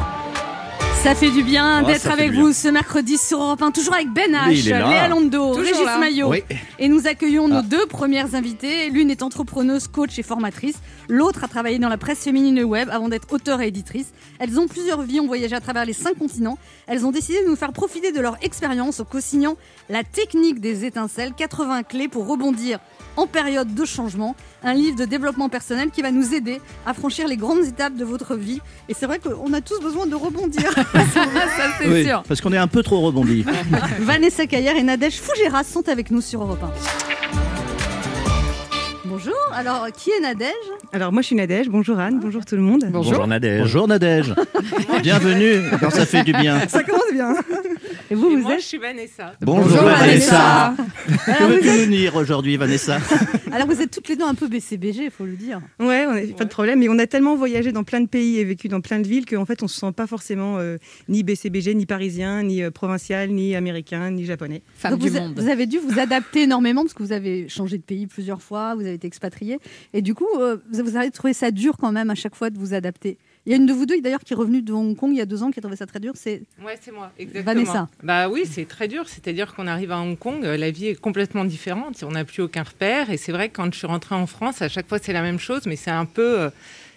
[1.03, 2.41] Ça fait du bien Oh, d'être avec bien.
[2.43, 4.65] vous ce mercredi sur Europe 1, toujours avec Ben H.
[4.69, 5.99] Léa Lando, Toujours Régis là.
[5.99, 6.29] Maillot.
[6.31, 6.45] Oui.
[6.79, 7.63] Et nous accueillons nos Ah.
[7.63, 8.89] deux premières invitées.
[8.89, 10.77] L'une est entrepreneuse, coach et formatrice.
[11.09, 14.13] L'autre a travaillé dans la presse féminine et web avant d'être auteure et éditrice.
[14.39, 16.57] Elles ont plusieurs vies, ont voyagé à travers les cinq continents.
[16.87, 19.57] Elles ont décidé de nous faire profiter de leur expérience en co-signant
[19.91, 22.79] La technique des étincelles, 80 clés pour rebondir
[23.17, 24.37] en période de changement.
[24.63, 28.05] Un livre de développement personnel qui va nous aider à franchir les grandes étapes de
[28.05, 28.61] votre vie.
[28.89, 30.73] Et c'est vrai qu'on a tous besoin de rebondir.
[31.15, 31.25] ça
[31.81, 32.23] c'est Oui, sûr.
[32.27, 33.45] parce qu'on est un peu trop rebondi.
[34.01, 37.42] Vanessa Caillère et Nadège Fougeras sont avec nous sur Europe 1.
[39.25, 40.49] Bonjour, alors qui est Nadège
[40.93, 42.85] Alors moi je suis Nadège, bonjour Anne, bonjour tout le monde.
[42.91, 43.61] Bonjour Nadège.
[43.61, 44.35] Bonjour Nadège.
[45.03, 46.67] Bienvenue quand ça fait du bien.
[46.67, 47.33] Ça commence bien.
[48.11, 49.35] Et vous, vous êtes suis Vanessa.
[49.41, 50.75] Bonjour, Bonjour, Vanessa.
[51.07, 52.99] Que alors êtes, nous dire aujourd'hui, Vanessa
[53.53, 55.61] alors vous êtes toutes les deux un peu BCBG, il faut le dire.
[55.79, 58.39] Ouais, on a, pas de problème, mais on a tellement voyagé dans plein de pays
[58.39, 61.23] et vécu dans plein de villes qu'en fait on se sent pas forcément euh, ni
[61.23, 64.63] BCBG, ni parisien, ni euh, provincial, ni américain, ni japonais.
[64.75, 65.39] Femme Donc du vous, a- monde.
[65.39, 68.75] vous avez dû vous adapter énormément parce que vous avez changé de pays plusieurs fois,
[68.75, 69.07] vous avez été
[69.93, 72.59] Et du coup, euh, vous avez trouvé ça dur quand même à chaque fois de
[72.59, 73.19] vous adapter.
[73.45, 75.19] Il y a une de vous deux d'ailleurs qui est revenue de Hong Kong il
[75.19, 76.13] y a deux ans qui a trouvé ça très dur.
[76.15, 77.55] C'est Ouais, c'est moi, exactement.
[77.55, 77.89] Vanessa.
[78.03, 79.09] Bah oui, c'est très dur.
[79.09, 82.05] C'est-à-dire qu'on arrive à Hong Kong, euh, la vie est complètement différente.
[82.07, 83.11] On n'a plus aucun repère.
[83.11, 85.23] Et c'est vrai que quand je suis rentrée en France, à chaque fois c'est la
[85.23, 86.51] même chose, mais c'est un peu.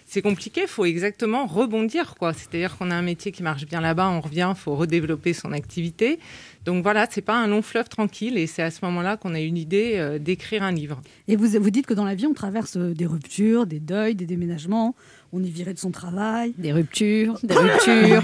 [0.06, 2.14] C'est compliqué, il faut exactement rebondir.
[2.14, 2.32] quoi.
[2.32, 5.52] C'est-à-dire qu'on a un métier qui marche bien là-bas, on revient, il faut redévelopper son
[5.52, 6.20] activité.
[6.64, 9.40] Donc voilà, c'est pas un long fleuve tranquille et c'est à ce moment-là qu'on a
[9.40, 11.00] eu l'idée euh, d'écrire un livre.
[11.26, 14.14] Et vous, vous dites que dans la vie, on traverse euh, des ruptures, des deuils,
[14.14, 14.94] des déménagements,
[15.32, 16.54] on est viré de son travail.
[16.58, 18.22] Des ruptures, des ruptures,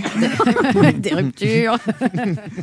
[0.99, 1.77] des ruptures.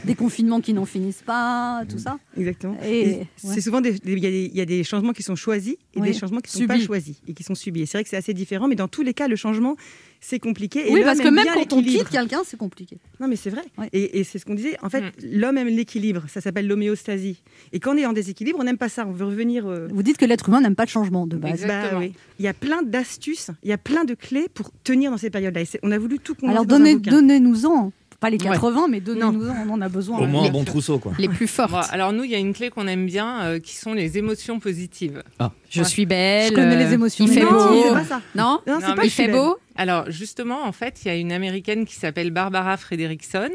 [0.06, 2.18] des confinements qui n'en finissent pas, tout ça.
[2.38, 2.78] Exactement.
[2.86, 3.28] Et- Et ouais.
[3.34, 5.36] c'est souvent des- des- il y, a des- il y a des changements qui sont
[5.36, 6.08] choisis et Oui.
[6.08, 7.82] des changements qui ne sont pas choisis et qui sont subis.
[7.82, 9.76] Et c'est vrai que c'est assez différent, mais dans tous les cas, le changement
[10.22, 10.90] c'est compliqué.
[10.90, 12.98] Et oui, parce que même quand on quitte quelqu'un, c'est compliqué.
[13.20, 13.62] Non, mais c'est vrai.
[13.94, 14.76] Et, et c'est ce qu'on disait.
[14.82, 16.24] En fait, l'homme aime l'équilibre.
[16.28, 17.42] Ça s'appelle l'homéostasie.
[17.74, 19.06] Et quand on est en déséquilibre, on n'aime pas ça.
[19.08, 19.66] On veut revenir.
[19.68, 21.66] euh, Vous dites que l'être humain n'aime pas le changement de base.
[21.66, 22.14] Bah oui.
[22.40, 25.30] Il y a plein d'astuces, il y a plein de clés pour tenir dans ces
[25.30, 25.62] périodes-là.
[25.62, 26.66] Et c'est- on a voulu tout condenser Alors
[27.12, 27.92] donnez-nous-en.
[28.20, 28.50] Pas les Ouais.
[28.50, 30.20] 80, mais donnez-nous-en, on en a besoin.
[30.28, 31.14] Les- trousseau, quoi.
[31.18, 31.72] Les plus fortes.
[31.72, 34.18] Bon, alors nous, il y a une clé qu'on aime bien, euh, qui sont les
[34.18, 35.24] émotions positives.
[35.70, 36.50] Je suis belle.
[36.50, 37.52] Je connais les émotions Il fait beau.
[37.52, 38.22] Non, c'est pas ça.
[38.36, 39.58] Non, Non, mais mais il fait beau.
[39.78, 43.50] Alors justement, en fait, il y a une américaine qui s'appelle Barbara Frederickson.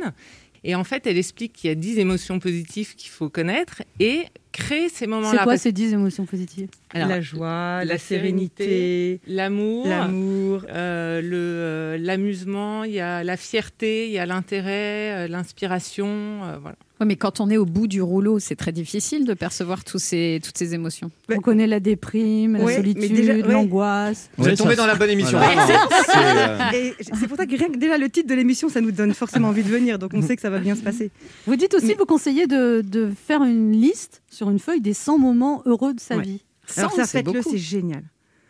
[0.67, 4.25] Et en fait, elle explique qu'il y a 10 émotions positives qu'il faut connaître et
[4.51, 5.31] créer ces moments-là.
[5.31, 6.69] C'est quoi Parce- ces 10 émotions positives?
[6.95, 10.65] Alors, La joie, la, sérénité, sérénité, l'amour, l'amour.
[10.71, 16.07] euh, le, euh, l'amusement, il y a la fierté, il y a l'intérêt, euh, l'inspiration,
[16.45, 16.77] euh, voilà.
[17.05, 20.41] Mais quand on est au bout du rouleau, c'est très difficile de percevoir tous ces,
[20.45, 21.11] toutes ces émotions.
[21.31, 24.31] On connaît la déprime, la Ouais, solitude, l'angoisse.
[24.37, 25.39] Vous êtes tombé dans la bonne émission.
[25.39, 25.55] Ouais.
[25.55, 25.67] vraiment.
[26.07, 28.93] C'est, euh, c'est pour ça que rien que déjà le titre de l'émission, ça nous
[28.93, 29.99] donne forcément envie de venir.
[29.99, 31.11] Donc on sait que ça va bien se passer.
[31.47, 35.19] Vous dites aussi, vous conseillez de, de faire une liste sur une feuille des 100
[35.19, 36.23] moments heureux de sa Ouais.
[36.23, 36.41] vie.
[36.77, 38.03] Alors 100, ça, faites-le, c'est génial.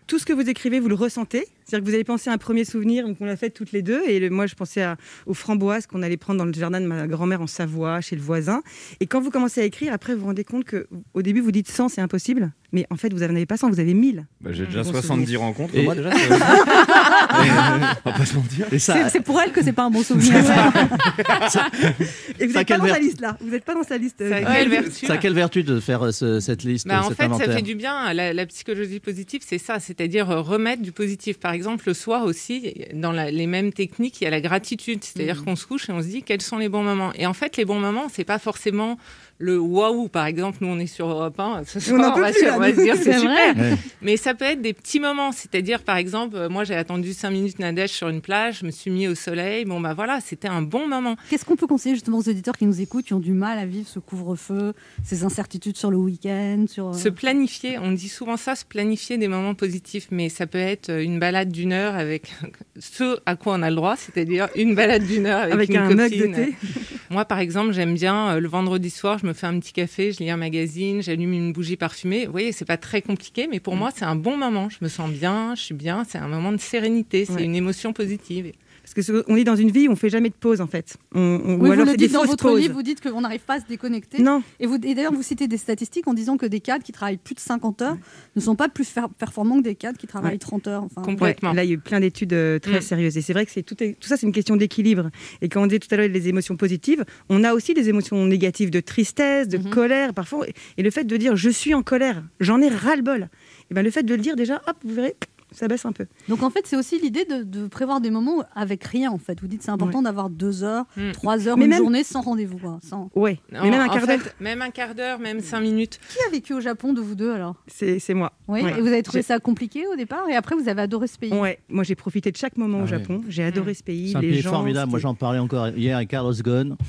[0.07, 1.47] Tout ce que vous écrivez, vous le ressentez.
[1.65, 3.83] C'est-à-dire que vous allez penser à un premier souvenir, donc on l'a fait toutes les
[3.83, 4.03] deux.
[4.07, 4.97] Et le- moi, je pensais à-
[5.27, 8.23] aux framboises qu'on allait prendre dans le jardin de ma grand-mère en Savoie, chez le
[8.23, 8.63] voisin.
[9.01, 11.53] Et quand vous commencez à écrire, après, vous vous rendez compte que au début, vous
[11.53, 12.53] dites 100, c'est impossible.
[12.73, 14.27] Mais en fait, vous n'en avez pas 100, vous avez 1000.
[14.41, 15.41] bah, J'ai déjà Bon 70 souvenir.
[15.41, 16.11] rencontres, Et- moi déjà.
[16.11, 16.29] c'est-
[18.05, 18.67] on va pas se mentir.
[18.79, 20.35] Ça, C'est pour elle que c'est pas un bon souvenir.
[22.41, 23.37] Et vous n'êtes pas dans sa liste là.
[23.41, 24.21] Vous n'êtes pas dans sa liste.
[24.21, 24.47] euh, Ça a Guy.
[24.59, 27.17] quelle vertu ça a quelle vertu de faire euh, ce- cette liste, Bah, en cet
[27.17, 28.13] fait, inventaire ça fait du bien.
[28.13, 31.39] La, la psychologie positive, c'est ça, c'est-à-dire euh, remettre du positif.
[31.39, 35.03] Par exemple, le soir aussi, dans la- les mêmes techniques, il y a la gratitude,
[35.03, 35.45] c'est-à-dire Mm.
[35.47, 37.13] qu'on se couche et on se dit quels sont les bons moments?
[37.15, 38.99] Et en fait, les bons moments, c'est pas forcément
[39.39, 40.09] le waouh.
[40.09, 42.53] Par exemple, nous on est sur Europe 1, ce On soir, va, plus, se- là,
[42.57, 43.57] on va se dire c'est super.
[43.57, 43.75] Ouais.
[44.03, 47.31] Mais ça peut être des petits moments, c'est-à-dire par exemple, euh, moi j'ai attendu cinq
[47.31, 49.65] minutes Nadège sur une plage, je me suis mis au soleil.
[49.65, 51.17] Bon bah voilà, c'était un bon moment.
[51.31, 53.67] Qu'est-ce qu'on peut conseiller justement aux auditeurs qui nous écoutent, qui ont du mal à
[53.67, 54.73] vivre ce couvre-feu,
[55.05, 56.89] ces incertitudes sur le week-end sur...
[56.89, 60.59] euh, Se planifier, on dit souvent ça, se planifier des moments positifs, mais ça peut
[60.59, 62.33] être une balade d'une heure avec
[62.79, 65.77] ce à quoi on a le droit, c'est-à-dire une balade d'une heure avec, Avec une
[65.77, 66.31] un mug copine.
[66.31, 66.55] de thé.
[67.15, 70.11] Moi, par exemple, j'aime bien euh, le vendredi soir, je me fais un petit café,
[70.11, 72.27] je lis un magazine, j'allume une bougie parfumée.
[72.27, 73.61] Vous voyez, c'est pas très compliqué, mais Mm.
[73.61, 74.69] pour moi, c'est un bon moment.
[74.69, 77.45] Je me sens bien, je suis bien, c'est un moment de sérénité, c'est Ouais.
[77.45, 78.51] une émotion positive.
[78.95, 80.67] Parce que ce- on est dans une vie où on fait jamais de pause en
[80.67, 80.97] fait.
[81.15, 82.61] On, on- Oui, ou vous alors le dites dans votre pauses.
[82.61, 84.23] livre, vous dites qu'on n'arrive pas à se déconnecter.
[84.23, 84.43] Non.
[84.61, 87.17] Et, vous- et d'ailleurs, vous citez des statistiques en disant que des cadres qui travaillent
[87.17, 87.97] plus de 50 heures
[88.37, 90.39] ne sont pas plus performants que des cadres qui travaillent Ouais.
[90.39, 90.85] 30 heures.
[90.85, 91.51] Enfin, Complètement.
[91.51, 92.83] Ouais, là, il y a eu plein d'études euh, très Mm.
[92.83, 93.17] sérieuses.
[93.17, 95.11] Et c'est vrai que c'est tout, est- tout ça, c'est une question d'équilibre.
[95.43, 98.25] Et quand on disait tout à l'heure les émotions positives, on a aussi des émotions
[98.27, 99.71] négatives de tristesse, de Mhm.
[99.71, 100.47] colère, parfois.
[100.79, 103.29] Et le fait de dire je suis en colère, j'en ai ras-le-bol,
[103.71, 105.15] et ben le fait de le dire déjà, hop, vous verrez,
[105.55, 106.07] ça baisse un peu.
[106.29, 109.11] Donc en fait, c'est aussi l'idée de, de prévoir des moments avec rien.
[109.11, 111.13] En fait, vous dites c'est important d'avoir deux heures, Mm.
[111.13, 112.61] trois heures, Mais une même- journée sans rendez-vous.
[112.83, 113.11] Sans...
[113.17, 115.99] Mais même un quart d'heure, même un quart d'heure, même cinq minutes.
[116.09, 117.55] Qui a vécu au Japon de vous deux alors?
[117.67, 118.33] C'est c'est moi.
[118.49, 118.63] Oui.
[118.63, 118.71] Ouais.
[118.79, 121.33] Et vous avez trouvé ça compliqué au départ et après vous avez adoré ce pays?
[121.33, 122.89] Ouais, moi j'ai profité de chaque moment Ah au ouais.
[122.91, 123.23] Japon.
[123.29, 124.11] J'ai adoré ce pays.
[124.11, 124.91] C'est un les pays gens, formidable.
[124.91, 126.77] Moi, j'en parlais encore hier avec Carlos Ghosn.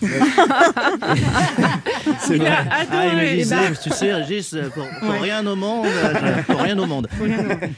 [2.30, 5.20] Il a Ah, il me disait, Eh ben, tu sais, Régis, pour, pour Ouais.
[5.20, 7.08] rien au monde, euh, pour rien au monde.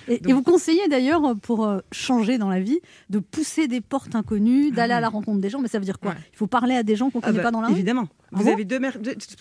[0.08, 4.16] Et, et vous conseillez d'ailleurs pour euh, changer dans la vie de pousser des portes
[4.16, 5.60] inconnues, d'aller à la rencontre des gens.
[5.60, 6.12] Mais ça veut dire quoi?
[6.12, 6.18] Ouais.
[6.34, 7.74] Il faut parler à des gens qu'on ne Ah connaît bah, pas dans la rue?
[7.74, 8.08] Évidemment.
[8.34, 8.98] Ah Vous avez deux mères.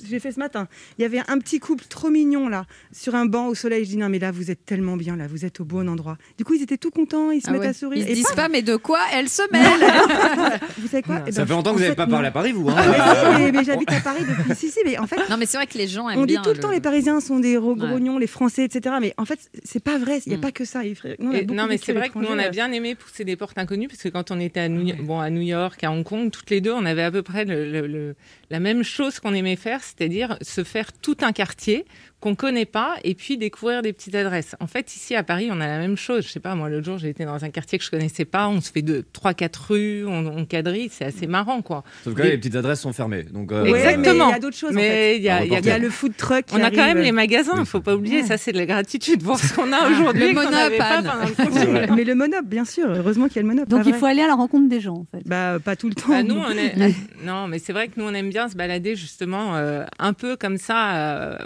[0.08, 0.68] J'ai fait ce matin.
[0.98, 3.84] Il y avait un petit couple trop mignon là, sur un banc au soleil.
[3.84, 6.16] Je dis non mais là vous êtes tellement bien là, vous êtes au bon endroit.
[6.38, 7.66] Du coup ils étaient tout contents, ils se Ah mettent ouais.
[7.68, 8.04] à sourire.
[8.04, 10.60] Ils se disent pas, mais de quoi elle se mêle?
[10.78, 11.22] Vous savez quoi?
[11.26, 12.12] Eh Ça ben, fait longtemps que vous n'avez pas non.
[12.12, 12.68] parlé à Paris, vous.
[12.70, 14.54] Hein Ah, mais, mais- mais j'habite à Paris depuis.
[14.54, 15.16] Si si, mais en fait.
[15.28, 16.80] Non, mais c'est vrai que les gens aiment On dit bien tout le temps les
[16.80, 17.88] Parisiens sont des gros Ouais.
[17.88, 18.94] grognons, les Français, etc.
[19.00, 20.20] Mais en fait, c'est pas vrai.
[20.26, 20.42] Il n'y a Mm.
[20.42, 20.84] pas que ça.
[21.26, 23.58] Nous, Et non, mais c'est vrai que nous, on a bien aimé pousser des portes
[23.58, 26.30] inconnues, parce que quand on était à New, bon, à New York, à Hong Kong,
[26.30, 28.14] toutes les deux, on avait à peu près le- le- le-
[28.50, 31.84] la même chose qu'on aimait faire, c'est-à-dire se faire tout un quartier
[32.20, 34.56] qu'on connaît pas et puis découvrir des petites adresses.
[34.58, 36.24] En fait, ici à Paris, on a la même chose.
[36.26, 38.48] Je sais pas, moi l'autre jour, j'ai été dans un quartier que je connaissais pas.
[38.48, 41.84] On se fait de trois, quatre rues, on, on quadrille, c'est assez marrant, quoi.
[42.04, 43.24] Sauf que là, les petites adresses sont fermées.
[43.24, 44.26] Donc, euh, Exactement.
[44.26, 45.16] mais il y a d'autres choses, en Mais fait.
[45.18, 46.46] il y a- Un il y a- Il y a le food truck.
[46.46, 48.22] qui On a quand même les magasins, faut pas oublier.
[48.22, 50.28] Ça, c'est de la gratitude voir ce qu'on a aujourd'hui.
[50.28, 51.90] Le Monop.
[51.96, 52.88] Mais le monop, bien sûr.
[52.88, 53.68] Heureusement qu'il y a le monop.
[53.68, 55.22] Donc il faut aller à la rencontre des gens, en fait.
[55.26, 56.08] Bah, pas tout le temps.
[56.08, 56.74] Bah, nous, on est...
[57.24, 60.36] Non, mais c'est vrai que nous, on aime bien se balader justement euh, un peu
[60.36, 60.96] comme ça.
[60.96, 61.38] euh,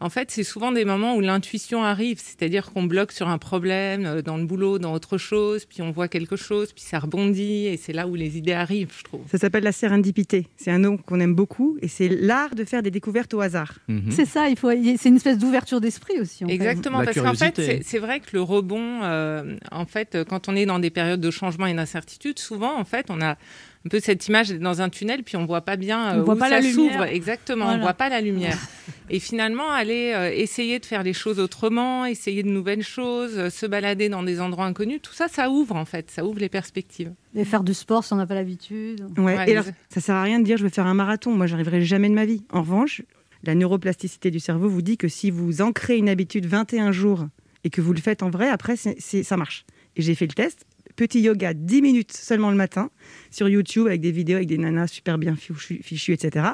[0.00, 4.04] En fait, c'est souvent des moments où l'intuition arrive, c'est-à-dire qu'on bloque sur un problème
[4.06, 7.66] euh, dans le boulot, dans autre chose, puis on voit quelque chose, puis ça rebondit,
[7.66, 9.20] et c'est là où les idées arrivent, je trouve.
[9.30, 10.48] Ça s'appelle la sérendipité.
[10.56, 13.74] C'est un nom qu'on aime beaucoup et c'est l'art de faire des découvertes au hasard.
[13.88, 14.10] Mhm.
[14.10, 14.70] C'est ça, il faut.
[14.70, 16.44] C'est une espèce d'ouverture d'esprit aussi.
[16.44, 16.48] en.
[16.48, 20.66] Exactement, parce qu'en fait, c'est- vrai que le rebond, euh, en fait, quand on est
[20.66, 23.36] dans des périodes de changement et d'incertitude, souvent, en fait, on a
[23.86, 26.34] un peu cette image dans un tunnel, puis on voit pas bien On euh, voit
[26.34, 26.92] où pas ça la lumière.
[26.92, 27.04] s'ouvre.
[27.04, 27.78] Exactement, Voilà.
[27.78, 28.56] on voit pas la lumière.
[29.10, 33.50] et finalement, aller euh, essayer de faire les choses autrement, essayer de nouvelles choses, euh,
[33.50, 36.48] se balader dans des endroits inconnus, tout ça, ça ouvre en fait, ça ouvre les
[36.48, 37.12] perspectives.
[37.34, 39.06] Et faire du sport si on n'a pas l'habitude.
[39.18, 39.36] Ouais.
[39.36, 41.32] Ouais, et alors, ça sert à rien de dire je vais faire un marathon.
[41.34, 42.42] Moi, j'arriverai jamais de ma vie.
[42.52, 43.02] En revanche,
[43.42, 47.26] la neuroplasticité du cerveau vous dit que si vous ancrez une habitude 21 jours
[47.64, 49.66] et que vous le faites en vrai, après, c'est- c'est- ça marche.
[49.96, 50.64] Et j'ai fait le test.
[50.96, 52.90] Petit yoga, 10 minutes seulement le matin,
[53.30, 56.46] sur YouTube, avec des vidéos, avec des nanas super bien fichues, etc.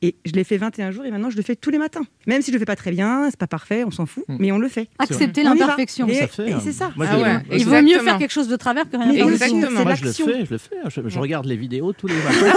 [0.00, 2.02] Et je l'ai fait 21 jours et maintenant je le fais tous les matins.
[2.26, 4.52] Même si je le fais pas très bien, c'est pas parfait, on s'en fout, mais
[4.52, 4.88] on le fait.
[4.98, 6.08] Accepter l'imperfection.
[6.08, 6.60] Et, et hein.
[6.62, 6.92] c'est ça.
[6.96, 9.82] Moi, Ah ouais, Il vaut mieux faire quelque chose de travers que rien le Exactement.
[9.82, 10.76] Moi, je le fais, je le fais.
[10.88, 12.54] Je, je regarde les vidéos tous les matins.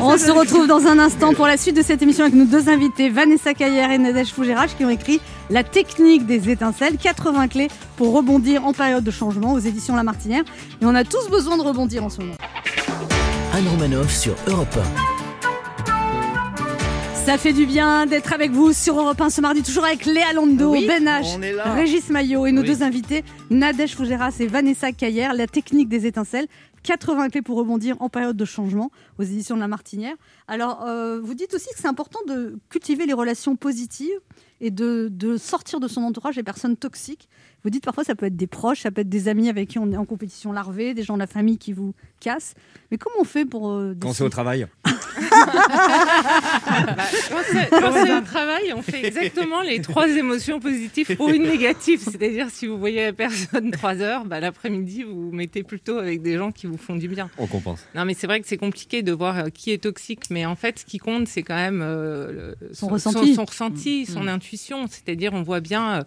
[0.00, 2.68] On se retrouve dans un instant pour la suite de cette émission avec nos deux
[2.68, 7.68] invités, Vanessa Caillère et Nadège Fougérage, qui ont écrit La technique des étincelles, 80 clés
[7.96, 10.44] pour rebondir en période de changement aux éditions La Martinière.
[10.82, 12.36] Et on a tous besoin de rebondir en ce moment.
[13.56, 14.76] Anne Romanoff sur Europe
[17.14, 20.34] Ça fait du bien d'être avec vous sur Europe 1 ce mardi, toujours avec Léa
[20.34, 21.40] Lando, Oui, Ben H.
[21.74, 22.66] Régis Maillot et nos Oui.
[22.68, 26.46] deux invités, Nadège Fougeras et Vanessa Caillère, la technique des étincelles.
[26.82, 30.14] 80 clés pour rebondir en période de changement aux éditions de La Martinière.
[30.46, 34.20] Alors, euh, vous dites aussi que c'est important de cultiver les relations positives
[34.60, 37.28] et de, de sortir de son entourage les personnes toxiques.
[37.64, 39.80] Vous dites parfois ça peut être des proches, ça peut être des amis avec qui
[39.80, 42.54] on est en compétition larvée, des gens de la famille qui vous cassent.
[42.92, 43.68] Mais comment on fait pour...
[43.72, 44.66] euh, Quand c'est au travail.
[45.18, 51.30] Bah, quand c'est quand c'est au travail, on fait exactement les trois émotions positives pour
[51.30, 52.00] une négative.
[52.02, 53.35] C'est-à-dire, si vous voyez la personne
[53.72, 57.08] trois heures, bah, l'après-midi, vous vous mettez plutôt avec des gens qui vous font du
[57.08, 57.30] bien.
[57.38, 57.84] On compense.
[57.94, 60.24] Non, mais c'est vrai que c'est compliqué de voir euh, qui est toxique.
[60.30, 63.34] Mais en fait, ce qui compte, c'est quand même euh, le- Son ressenti.
[63.34, 64.86] son, ressenti, son intuition.
[64.88, 65.98] C'est-à-dire, on voit bien.
[66.00, 66.02] euh,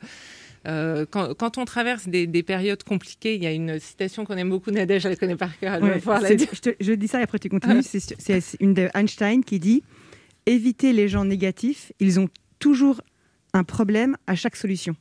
[0.67, 4.35] euh, quand, quand on traverse des, des périodes compliquées, il y a une citation qu'on
[4.35, 6.49] aime beaucoup, Nadège, je la connais par cœur, elle va Ouais, pouvoir la c'est- dire.
[6.51, 7.81] je, te- je dis ça et après tu continues.
[7.83, 9.83] C'est une de Einstein qui dit
[10.45, 12.27] évitez les gens négatifs, ils ont
[12.59, 13.01] toujours
[13.53, 14.95] un problème à chaque solution.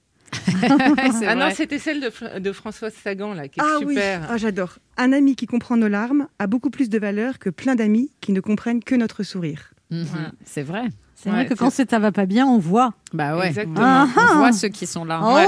[1.26, 4.20] Ah non, c'était celle de, de Françoise Sagan, là, qui est Ah super.
[4.20, 4.78] oui, ah, j'adore.
[4.96, 8.32] Un ami qui comprend nos larmes a beaucoup plus de valeur que plein d'amis qui
[8.32, 9.72] ne comprennent que notre sourire.
[9.90, 10.04] Mhm.
[10.04, 10.30] Voilà.
[10.44, 10.82] C'est vrai.
[11.14, 12.92] C'est Ouais, vrai que quand c'est- ça va pas bien, on voit.
[13.12, 13.48] Bah ouais.
[13.48, 13.80] Exactement.
[13.80, 15.20] Ah, On voit ceux qui sont là.
[15.24, 15.46] Oh Ouais.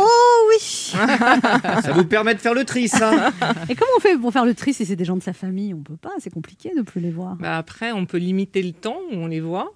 [0.48, 0.58] oui
[1.82, 3.30] Ça vous permet de faire le tri, ça
[3.68, 5.72] Et comment on fait pour faire le tri si c'est des gens de sa famille?
[5.74, 7.36] On peut pas, c'est compliqué de plus les voir.
[7.36, 9.72] Bah après, on peut limiter le temps où on les voit.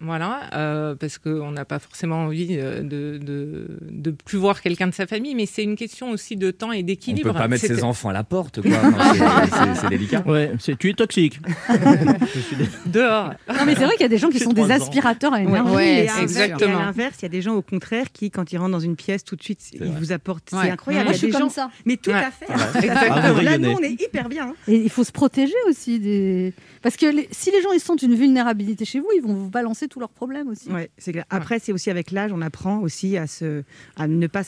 [0.00, 4.86] Voilà, euh, parce qu'on n'a pas forcément envie euh, de, de, de plus voir quelqu'un
[4.86, 7.32] de sa famille, mais c'est une question aussi de temps et On d'équilibre.
[7.32, 8.70] peut pas mettre ses enfants à la porte, quoi.
[9.80, 10.22] C'est- délicat.
[10.24, 11.40] Ouais, c'est tu es toxique.
[12.86, 13.30] dehors.
[13.48, 15.74] Non mais c'est vrai qu'il y a des gens qui sont des aspirateurs à énergie.
[15.74, 16.70] Ouais, et, inverse- exactement.
[16.78, 18.78] et à l'inverse, il y a des gens au contraire qui, quand ils rentrent dans
[18.80, 19.90] une pièce, tout de suite, ils vrai.
[19.98, 20.52] vous apportent.
[20.52, 20.58] Ouais.
[20.64, 21.06] C'est incroyable.
[21.06, 21.54] Moi Il je y a suis comme gens.
[21.54, 21.70] ça.
[21.84, 22.16] Mais tout Ouais.
[22.16, 22.46] à fait.
[22.86, 23.14] Exactement.
[23.38, 24.48] Ah, Là, nous, on est hyper bien.
[24.48, 24.54] hein.
[24.68, 26.52] Et il faut se protéger aussi des.
[26.82, 29.48] Parce que les- si les gens ils sentent une vulnérabilité chez vous, ils vont vous
[29.50, 30.70] balancer tous leurs problèmes aussi.
[30.70, 31.24] Ouais, c'est clair.
[31.30, 33.62] Après, c'est aussi avec l'âge, on apprend aussi à se,
[33.96, 34.42] à ne pas,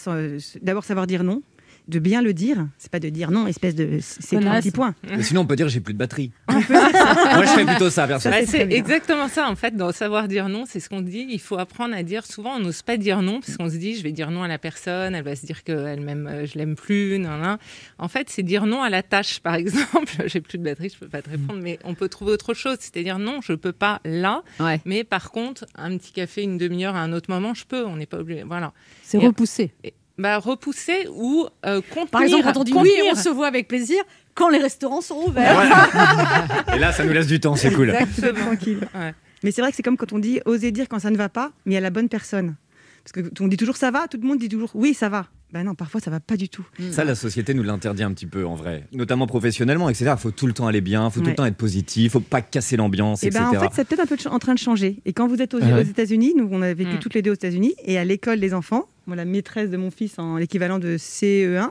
[0.62, 1.42] d'abord savoir dire non,
[1.90, 2.66] de bien le dire.
[2.78, 4.94] C'est pas de dire non, espèce de, c'est un petit point.
[5.08, 6.32] Mais Sinon, on peut dire j'ai plus de batterie.
[6.48, 8.30] Moi, je fais plutôt ça, perso.
[8.30, 11.26] Bah, c'est exactement ça, en fait, dans savoir dire non, c'est ce qu'on dit.
[11.30, 12.24] Il faut apprendre à dire.
[12.24, 14.48] Souvent, on n'ose pas dire non, parce qu'on se dit, je vais dire non à
[14.48, 17.18] la personne, elle va se dire que elle m'aime, euh, je l'aime plus.
[17.18, 17.58] Nan, nan.
[17.98, 20.12] En fait, c'est dire non à la tâche, par exemple.
[20.26, 22.76] J'ai plus de batterie, je peux pas te répondre, mais on peut trouver autre chose.
[22.80, 24.80] C'est-à-dire, non, je peux pas là, Ouais.
[24.84, 27.84] mais par contre, un petit café, une demi-heure à un autre moment, je peux.
[27.84, 28.42] On n'est pas obligé.
[28.44, 28.72] Voilà.
[29.02, 29.72] C'est Et- repoussé.
[30.20, 32.08] Bah, repousser ou euh, contenir.
[32.10, 32.92] Par exemple, quand on dit contenir.
[33.04, 33.98] oui, on se voit avec plaisir
[34.34, 35.60] quand les restaurants sont ouverts.
[36.74, 37.90] Et là, ça nous laisse du temps, c'est cool.
[37.90, 38.46] Exactement.
[38.46, 38.80] Tranquille.
[38.94, 39.14] Ouais.
[39.42, 41.28] Mais c'est vrai que c'est comme quand on dit oser dire quand ça ne va
[41.28, 42.56] pas, mais à la bonne personne.
[43.02, 45.26] Parce que on dit toujours ça va, tout le monde dit toujours oui, ça va.
[45.52, 46.64] Bah non, parfois ça va pas du tout.
[46.92, 50.12] Ça, la société nous l'interdit un petit peu en vrai, notamment professionnellement, etc.
[50.16, 52.20] Il faut tout le temps aller bien, il faut tout le temps être positif, faut
[52.20, 53.46] pas casser l'ambiance, Et etc.
[53.50, 55.00] ben en fait, c'est peut-être un peu en train de changer.
[55.06, 55.80] Et quand vous êtes aux, Ah ouais.
[55.80, 56.98] aux États-Unis, nous on a vécu Mm.
[57.00, 60.18] toutes les deux aux États-Unis, et à l'école des enfants, la maîtresse de mon fils
[60.18, 61.70] en l'équivalent de CE1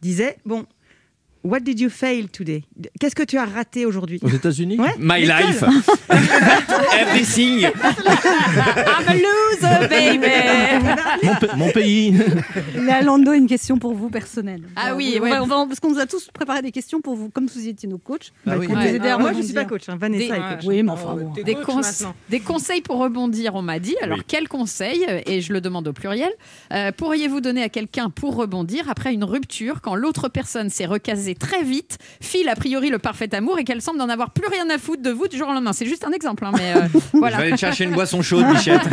[0.00, 0.66] disait bon.
[1.44, 2.64] What did you fail today?
[2.98, 4.18] Qu'est-ce que tu as raté aujourd'hui?
[4.22, 4.78] Aux États-Unis?
[4.80, 5.62] Ouais, My life.
[6.98, 7.64] Everything.
[7.64, 10.26] I'm a loser, baby.
[11.22, 12.14] Mon, pa- mon pays.
[12.86, 14.62] Là, Lando, une question pour vous personnelle.
[14.74, 15.30] Ah oui, on ouais.
[15.30, 17.68] va- on va- parce qu'on nous a tous préparé des questions pour vous, comme vous
[17.68, 18.32] étiez nos coachs.
[18.46, 18.66] Ah oui.
[18.66, 18.98] Ouais.
[19.00, 19.54] Alors, moi, je suis rebondir.
[19.54, 19.88] pas coach.
[19.88, 19.96] hein.
[20.00, 20.64] Vanessa Des- est coach.
[20.66, 21.32] Oui, mais enfin bon.
[21.42, 21.80] Des, cons-
[22.30, 23.96] des conseils pour rebondir, on m'a dit.
[24.00, 24.24] Alors, Oui.
[24.26, 26.30] quels conseils Et je le demande au pluriel.
[26.72, 31.33] euh, Pourriez-vous donner à quelqu'un pour rebondir après une rupture quand l'autre personne s'est recasée
[31.34, 34.68] très vite, file a priori le parfait amour et qu'elle semble n'en avoir plus rien
[34.70, 36.80] à foutre de vous du jour au lendemain C'est juste un exemple, hein, mais euh,
[37.14, 37.36] Je voilà.
[37.38, 38.82] vais aller chercher une boisson chaude, Michette.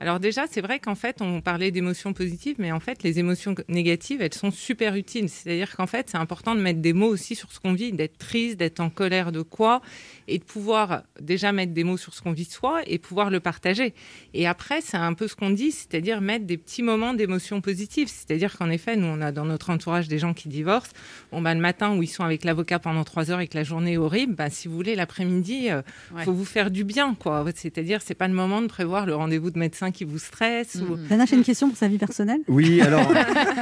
[0.00, 3.54] Alors déjà, c'est vrai qu'en fait, on parlait d'émotions positives, mais en fait, les émotions
[3.68, 5.28] négatives, elles sont super utiles.
[5.28, 8.16] C'est-à-dire qu'en fait, c'est important de mettre des mots aussi sur ce qu'on vit, d'être
[8.16, 9.82] triste, d'être en colère de quoi,
[10.28, 13.40] et de pouvoir déjà mettre des mots sur ce qu'on vit soi et pouvoir le
[13.40, 13.92] partager.
[14.34, 18.08] Et après, c'est un peu ce qu'on dit, c'est-à-dire mettre des petits moments d'émotions positives.
[18.08, 20.92] C'est-à-dire qu'en effet, nous, on a dans notre entourage des gens qui divorcent.
[21.32, 23.64] Bon, bah, le matin où ils sont avec l'avocat pendant trois heures et que la
[23.64, 25.82] journée est horrible, bah, si vous voulez, l'après-midi, il
[26.14, 26.24] Ouais.
[26.24, 27.44] faut vous faire du bien, quoi.
[27.56, 30.96] C'est-à-dire, c'est pas le moment de prévoir le rendez-vous de médecin qui vous stresse ou
[31.08, 32.40] Dana, j'ai une question pour sa vie personnelle.
[32.48, 33.10] Oui, alors,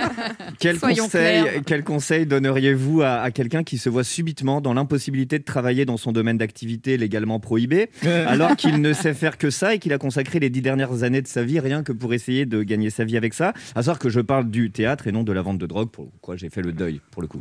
[0.59, 1.62] quel Soyons conseil, clairs.
[1.67, 5.97] quel conseil donneriez-vous à, à quelqu'un qui se voit subitement dans l'impossibilité de travailler dans
[5.97, 7.91] son domaine d'activité légalement prohibé,
[8.27, 11.23] alors qu'il ne sait faire que ça et qu'il a consacré les dix dernières années
[11.23, 13.53] de sa vie rien que pour essayer de gagner sa vie avec ça?
[13.75, 16.11] À savoir que je parle du théâtre et non de la vente de drogue, pour
[16.21, 17.41] quoi j'ai fait le deuil, pour le coup.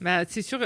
[0.00, 0.58] Bah, c'est sûr,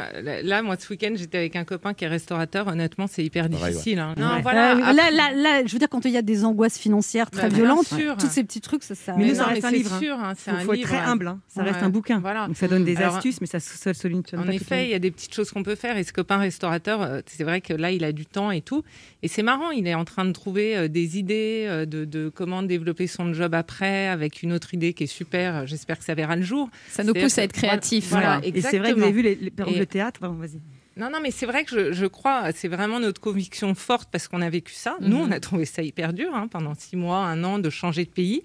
[0.42, 2.66] là, moi, ce week-end, j'étais avec un copain qui est restaurateur.
[2.66, 3.98] Honnêtement, c'est hyper difficile.
[4.00, 4.14] hein.
[4.16, 4.42] Non, Ouais.
[4.42, 4.72] voilà.
[4.76, 7.30] Euh, Après- là, là, là, je veux dire, quand il y a des angoisses financières
[7.30, 8.16] très Bah, violentes, sûr.
[8.16, 9.12] tous ces petits trucs, ça, ça.
[9.16, 9.98] Mais Mais nous, ça non, reste mais un livre.
[9.98, 11.28] sûr, hein, c'est Faut, un faut être livre, très humble.
[11.28, 11.40] hein.
[11.48, 12.18] Ça reste un bouquin.
[12.20, 12.46] Voilà.
[12.46, 14.94] Donc ça donne des Alors, astuces, mais ça ne solutionne En pas effet, il y
[14.94, 15.96] a des petites choses qu'on peut faire.
[15.98, 18.82] Et ce copain restaurateur, euh, c'est vrai que là, il a du temps et tout.
[19.22, 22.62] Et c'est marrant, il est en train de trouver euh, des idées de, de comment
[22.62, 25.66] développer son job après, avec une autre idée qui est super.
[25.66, 26.70] J'espère que ça verra le jour.
[26.90, 28.08] Ça nous pousse à être créatifs.
[28.10, 30.20] Voilà, Et c'est vrai que vous avez vu les, Et- le théâtre.
[30.20, 30.60] Pardon, vas-y.
[30.96, 34.26] Non, non, mais c'est vrai que je, je crois, c'est vraiment notre conviction forte parce
[34.26, 34.96] qu'on a vécu ça.
[35.00, 35.28] Nous, Mhm.
[35.28, 38.10] on a trouvé ça hyper dur hein, pendant six mois, un an de changer de
[38.10, 38.42] pays.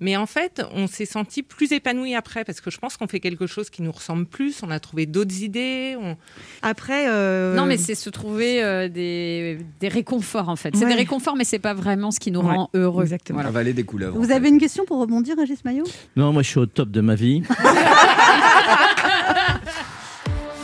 [0.00, 3.20] Mais en fait, on s'est senti plus épanoui après parce que je pense qu'on fait
[3.20, 4.60] quelque chose qui nous ressemble plus.
[4.64, 5.94] On a trouvé d'autres idées.
[6.00, 6.16] On...
[6.62, 7.06] Après.
[7.08, 10.74] euh, Non, mais c'est se trouver euh, des, des réconforts en fait.
[10.74, 10.90] C'est Ouais.
[10.90, 13.04] des réconforts, mais c'est pas vraiment ce qui nous Ouais, rend heureux.
[13.04, 13.36] Exactement.
[13.36, 13.50] Voilà.
[13.50, 14.18] Avaler des couleuvres.
[14.18, 15.84] Vous avez une question pour rebondir, Régis Maillot?
[16.16, 17.44] Non, moi je suis au top de ma vie.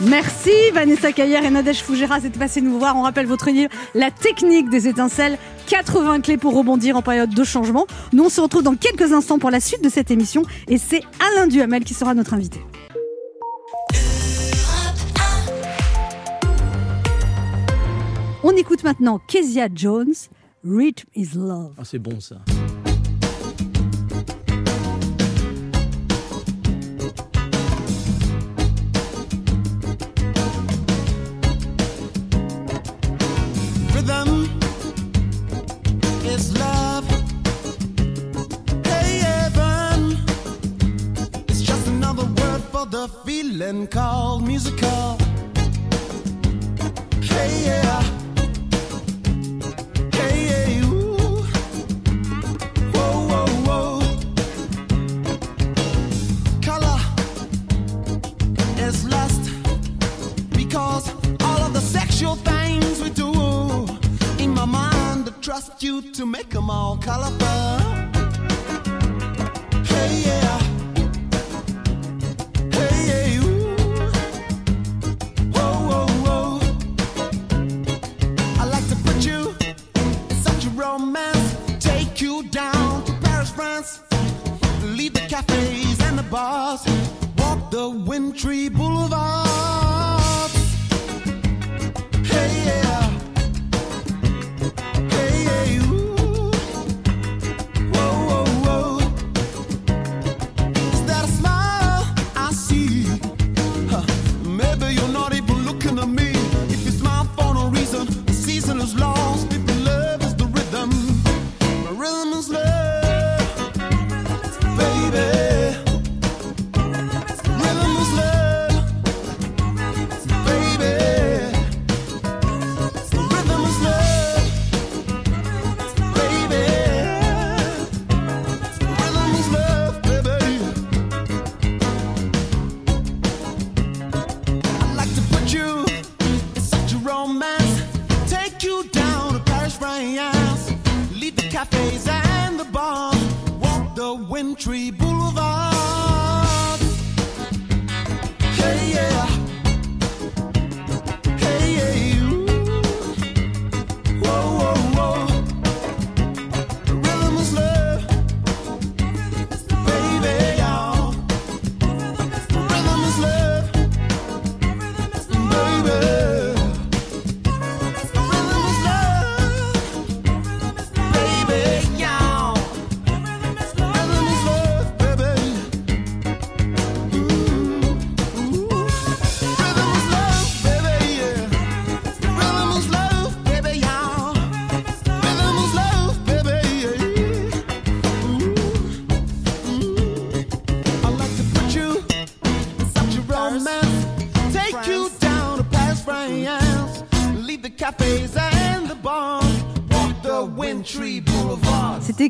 [0.01, 2.95] Merci Vanessa Caillère et Nadège Fougera, c'est passé nous voir.
[2.95, 7.43] On rappelle votre livre La technique des étincelles, 80 clés pour rebondir en période de
[7.43, 7.85] changement.
[8.13, 11.01] Nous on se retrouve dans quelques instants pour la suite de cette émission et c'est
[11.19, 12.61] Alain Duhamel qui sera notre invité.
[18.41, 20.13] On écoute maintenant Kezia Jones,
[20.63, 21.73] Rhythm is Love.
[21.77, 22.37] Ah, c'est bon ça.
[42.79, 45.17] For the feeling called musical.
[47.21, 48.01] Hey, yeah.
[50.13, 51.43] Hey, yeah, ooh.
[52.93, 53.99] Whoa, whoa, whoa.
[56.61, 56.99] Color
[58.87, 59.43] is lust
[60.51, 61.05] because
[61.43, 63.31] all of the sexual things we do
[64.41, 67.78] in my mind to trust you to make them all colorful.
[88.29, 88.69] The wintry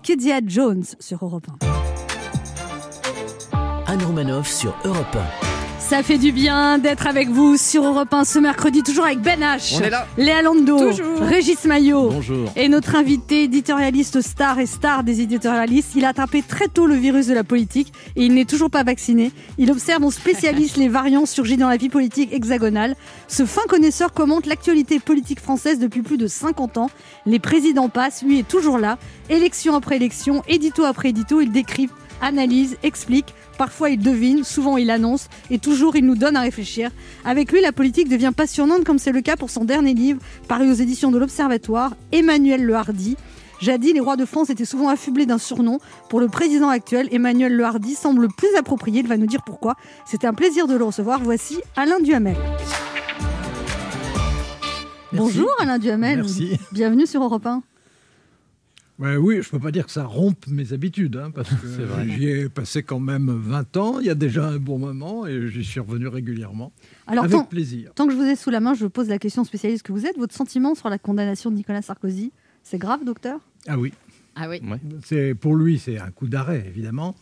[0.10, 1.68] Kedia Jones sur Europe 1.
[3.86, 5.18] Anne Romanoff sur Europe
[5.90, 9.40] Ça fait du bien d'être avec vous sur Europe 1 ce mercredi, toujours avec Ben
[9.40, 10.08] H, On est là.
[10.18, 11.20] Léa Lando, Toujours.
[11.22, 12.48] Régis Maillot Bonjour.
[12.56, 15.94] et notre invité éditorialiste star et star des éditorialistes.
[15.96, 18.84] Il a attrapé très tôt le virus de la politique et il n'est toujours pas
[18.84, 19.32] vacciné.
[19.58, 22.96] Il observe en spécialiste les variants surgis dans la vie politique hexagonale.
[23.28, 26.92] Ce fin connaisseur commente l'actualité politique française depuis plus de 50 ans.
[27.26, 29.00] Les présidents passent, lui est toujours là.
[29.32, 33.34] Élection après élection, édito après édito, il décrypte, analyse, explique.
[33.58, 36.92] Parfois il devine, souvent il annonce, et toujours il nous donne à réfléchir.
[37.26, 40.72] Avec lui, la politique devient passionnante, comme c'est le cas pour son dernier livre, paru
[40.72, 43.18] aux éditions de l'Observatoire, Emmanuel Le Hardy.
[43.62, 45.80] Jadis, les rois de France étaient souvent affublés d'un surnom.
[46.10, 49.02] Pour le président actuel, Emmanuel Le Hardy semble le plus approprié.
[49.02, 49.76] Il va nous dire pourquoi.
[50.06, 51.20] C'était un plaisir de le recevoir.
[51.22, 52.38] Voici Alain Duhamel.
[55.12, 56.20] Bonjour Alain Duhamel.
[56.20, 56.58] Merci.
[56.72, 57.62] Bienvenue sur Europe 1.
[59.00, 61.68] Ouais, oui, je peux pas dire que ça rompe mes habitudes, hein, parce que
[62.10, 65.48] j'y ai passé quand même 20 ans, il y a déjà un bon moment, et
[65.48, 66.74] j'y suis revenu régulièrement,
[67.08, 67.92] Alors, avec tant, plaisir.
[67.96, 70.06] tant que je vous ai sous la main, je pose la question spécialiste que vous
[70.06, 70.18] êtes.
[70.18, 73.40] Votre sentiment sur la condamnation de Nicolas Sarkozy C'est grave, docteur?
[73.68, 73.94] Ah oui,
[74.36, 74.62] Ah oui.
[75.06, 77.16] c'est pour lui, c'est un coup d'arrêt, évidemment,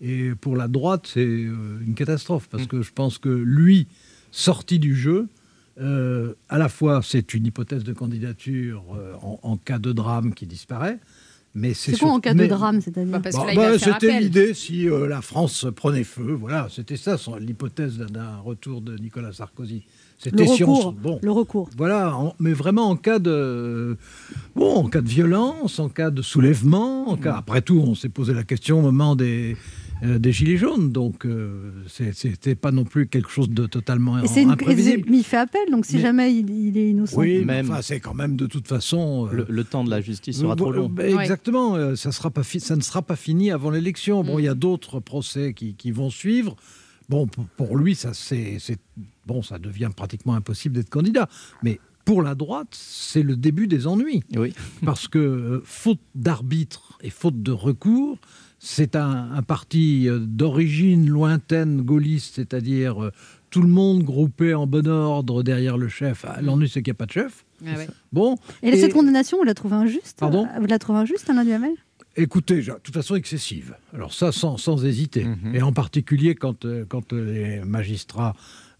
[0.00, 3.88] et pour la droite, c'est euh, une catastrophe, parce que je pense que lui,
[4.30, 5.26] sorti du jeu,
[5.80, 10.32] euh, à la fois, c'est une hypothèse de candidature euh, en, en cas de drame
[10.34, 10.98] qui disparaît,
[11.54, 14.88] mais c'est C'est quoi en cas de drame, c'est-à-dire Bah, bah, faire C'était l'idée si
[14.88, 16.32] euh, la France prenait feu.
[16.38, 19.84] Voilà, c'était ça son- l'hypothèse d'un- retour de Nicolas Sarkozy.
[20.18, 21.68] C'était si on bon, Le recours.
[21.76, 23.96] voilà, en- mais vraiment en cas de
[24.54, 27.34] bon, en cas de violence, en cas de soulèvement, en cas.
[27.36, 29.56] Après tout, on s'est posé la question au moment des
[30.02, 34.26] des gilets jaunes, donc euh, c'est- c'était pas non plus quelque chose de totalement Et
[34.26, 35.04] c'est une- imprévisible.
[35.08, 37.18] mais il fait appel, donc si Mais- jamais il, il est innocent.
[37.18, 37.70] Oui, mais Même.
[37.70, 39.28] enfin, c'est quand même de toute façon.
[39.28, 40.88] euh, Le, le temps de la justice sera trop euh, long.
[40.88, 41.22] bah, Ouais.
[41.22, 44.22] Exactement, euh, ça, sera pas fi- ça ne sera pas fini avant l'élection.
[44.24, 44.40] Bon, Mm.
[44.40, 46.56] il y a d'autres procès qui, qui vont suivre.
[47.08, 48.78] Bon, pour, pour lui, ça, c'est, c'est-
[49.26, 51.28] bon, ça devient pratiquement impossible d'être candidat.
[51.62, 54.22] Mais pour la droite, c'est le début des ennuis.
[54.36, 54.52] Oui.
[54.84, 58.18] Parce que, euh, faute d'arbitre et faute de recours,
[58.66, 63.10] c'est un, un parti euh, d'origine lointaine gaulliste, c'est-à-dire euh,
[63.50, 66.24] tout le monde groupé en bon ordre derrière le chef.
[66.26, 67.44] Ah, L'ennui, c'est qu'il n'y a pas de chef.
[67.66, 67.88] Ah ouais.
[68.12, 70.16] Bon, Et, Et- cette condamnation, vous la trouvez injuste?
[70.18, 70.48] Pardon?
[70.60, 71.72] Vous la trouvez injuste, Alain Duhamel?
[72.16, 73.74] Écoutez, de toute façon excessive.
[73.92, 75.24] Alors ça, sans, sans hésiter.
[75.24, 75.54] Mhm.
[75.54, 78.34] Et en particulier quand, euh, quand les magistrats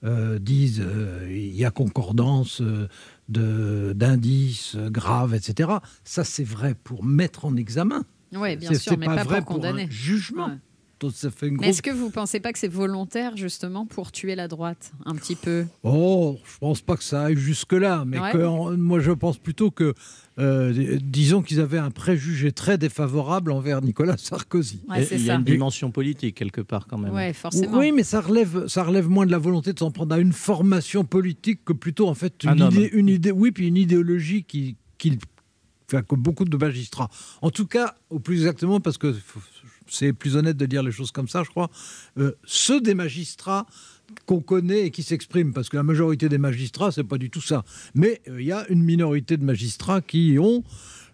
[0.04, 2.88] euh, disent euh, il y a concordance euh,
[3.28, 5.70] de- d'indices graves, etc.
[6.04, 8.04] Ça, c'est vrai pour mettre en examen.
[8.36, 9.86] Oui, bien sûr, mais pas pas, vrai pour pour un condamner.
[9.90, 10.46] jugement.
[10.48, 10.52] Ouais.
[11.00, 11.68] Donc, ça fait une Mais grosse...
[11.70, 15.34] est-ce que vous pensez pas que c'est volontaire justement pour tuer la droite un petit
[15.34, 15.66] peu?
[15.82, 18.30] Oh, je pense pas que ça aille jusque-là, mais Ouais.
[18.32, 19.92] que, en- moi je pense plutôt que,
[20.38, 24.80] euh, disons qu'ils avaient un préjugé très défavorable envers Nicolas Sarkozy.
[24.88, 27.12] Ouais, il y a une dimension politique quelque part quand même.
[27.12, 27.76] Ouais, forcément.
[27.78, 30.32] Oui, mais ça relève, ça relève moins de la volonté de s'en prendre à une
[30.32, 34.44] formation politique que plutôt en fait Un une idée, une idée, oui, puis une idéologie
[34.44, 35.18] qui, qui
[36.10, 37.10] beaucoup de magistrats.
[37.42, 39.14] En tout cas, au plus exactement, parce que
[39.88, 41.70] c'est plus honnête de dire les choses comme ça, je crois,
[42.18, 43.66] euh, ceux des magistrats
[44.26, 47.40] qu'on connaît et qui s'expriment, parce que la majorité des magistrats, c'est pas du tout
[47.40, 47.64] ça.
[47.94, 50.62] Mais euh, il y a une minorité de magistrats qui ont,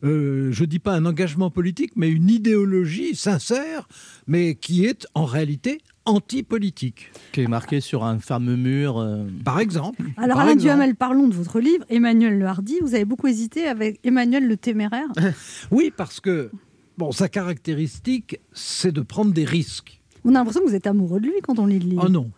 [0.05, 3.89] euh, je dis pas un engagement politique, mais une idéologie sincère,
[4.27, 7.11] mais qui est en réalité anti-politique.
[7.33, 8.99] Qui est marqué sur un fameux mur.
[8.99, 10.03] euh, Par exemple.
[10.17, 10.63] Alors Par Alain exemple.
[10.75, 12.77] Duhamel, parlons de votre livre, Emmanuel Le Hardy.
[12.83, 15.09] Vous avez beaucoup hésité avec Emmanuel le Téméraire.
[15.71, 16.51] Oui, parce que
[16.99, 20.01] bon, sa caractéristique, c'est de prendre des risques.
[20.25, 22.05] On a l'impression que vous êtes amoureux de lui quand on lit le livre.
[22.07, 22.31] Oh non.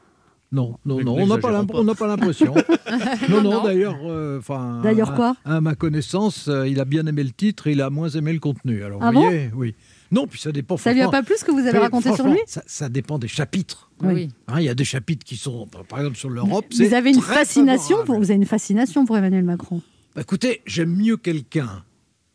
[0.52, 1.78] Non, non, non, on n'a pas pas.
[1.78, 2.54] on n'a pas l'impression.
[3.30, 3.64] non, non, Non.
[3.64, 4.80] d'ailleurs, euh, enfin.
[4.82, 7.88] D'ailleurs à- quoi À ma connaissance, euh, il a bien aimé le titre, il a
[7.88, 8.84] moins aimé le contenu.
[8.84, 9.74] Alors, Ah vous bon voyez, oui.
[10.10, 10.76] Non, puis ça dépend.
[10.76, 13.18] Ça lui a pas plu ce que vous avez raconté sur lui ça, ça dépend
[13.18, 13.90] des chapitres.
[14.02, 14.28] Oui.
[14.46, 16.66] Hein, Il y a des chapitres qui sont, par exemple, sur l'Europe.
[16.76, 19.80] Vous avez une très fascination pour vous avez une fascination pour Emmanuel Macron.
[20.14, 21.82] Bah, écoutez, j'aime mieux quelqu'un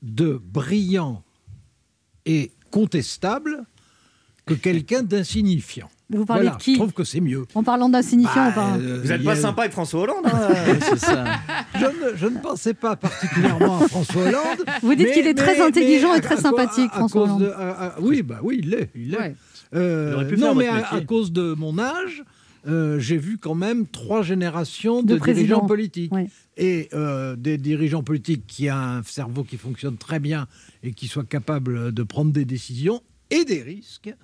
[0.01, 1.22] de brillant
[2.26, 3.63] et contestable
[4.48, 5.89] que quelqu'un d'insignifiant.
[6.10, 7.45] Vous parlez Voilà, de qui Je trouve que c'est mieux.
[7.54, 10.48] En parlant d'insignifiant, Bah, euh, Vous n'êtes pas a- sympa avec François Hollande hein
[10.82, 11.26] c'est ça.
[11.76, 14.64] je ne, je ne pensais pas particulièrement à François Hollande.
[14.82, 17.41] Vous dites qu'il est très mais- intelligent mais et très à- sympathique, à François Hollande.
[17.41, 18.89] de- à- à- oui, bah oui, il l'est.
[18.95, 19.18] Il l'est.
[19.20, 19.36] Ouais.
[19.76, 20.68] Euh, Il aurait pu non, faire mais
[20.98, 22.24] à, cause de mon âge,
[22.70, 26.14] euh, j'ai vu quand même trois générations De dirigeants politiques.
[26.14, 26.30] Ouais.
[26.56, 30.48] Et euh, des dirigeants politiques qui a un cerveau qui fonctionne très bien
[30.84, 34.16] et qui soit capable de prendre des décisions et des risques,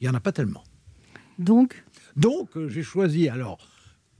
[0.00, 0.64] il n'y en a pas tellement.
[1.38, 1.84] Donc,
[2.16, 3.58] Donc, euh, j'ai choisi alors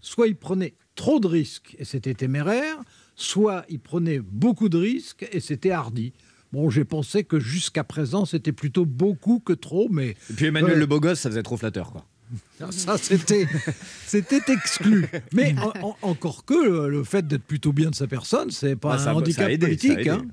[0.01, 2.77] soit il prenait trop de risques et c'était téméraire,
[3.17, 6.13] soit il prenait beaucoup de risques et c'était hardi.
[6.53, 10.11] Bon, j'ai pensé que jusqu'à présent, c'était plutôt beaucoup que trop, mais...
[10.31, 12.07] Et puis Emmanuel le beau gosse, ça faisait trop flatteur, quoi.
[12.71, 13.47] Ça, c'était,
[14.07, 15.07] c'était exclu.
[15.33, 18.77] Mais en- en- encore que euh, le fait d'être plutôt bien de sa personne, c'est
[18.77, 20.07] pas Ah, un ça- handicap ça politique.
[20.07, 20.25] hein.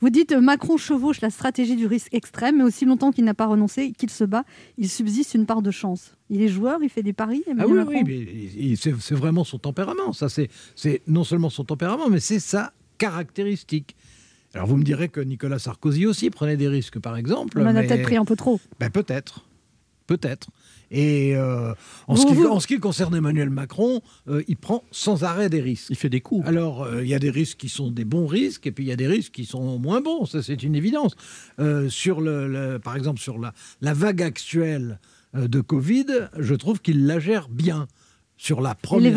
[0.00, 3.34] Vous dites euh, Macron chevauche la stratégie du risque extrême, mais aussi longtemps qu'il n'a
[3.34, 4.44] pas renoncé, qu'il se bat,
[4.76, 6.14] il subsiste une part de chance.
[6.30, 7.42] Il est joueur, il fait des paris.
[7.46, 10.12] Ah Emmanuel oui, Macron oui, c'est, vraiment son tempérament.
[10.12, 13.96] Ça, c'est, c'est non seulement son tempérament, mais c'est sa caractéristique.
[14.54, 17.58] Alors vous me direz que Nicolas Sarkozy aussi prenait des risques, par exemple.
[17.60, 18.60] On en a mais- peut-être pris un peu trop.
[18.80, 19.44] Ben, peut-être.
[20.08, 20.48] Peut-être.
[20.90, 21.74] Et euh,
[22.06, 25.22] en, Vous- ce qui, vous- en ce qui concerne Emmanuel Macron, euh, il prend sans
[25.22, 25.88] arrêt des risques.
[25.90, 26.46] Il fait des coups.
[26.48, 28.88] Alors, euh, il y a des risques qui sont des bons risques, et puis il
[28.88, 31.12] y a des risques qui sont moins bons, ça c'est une évidence.
[31.90, 33.52] Sur le, le- par exemple, sur la,
[33.82, 34.98] la vague actuelle
[35.34, 36.06] de Covid,
[36.38, 37.86] je trouve qu'il la gère bien.
[38.40, 39.10] Sur la première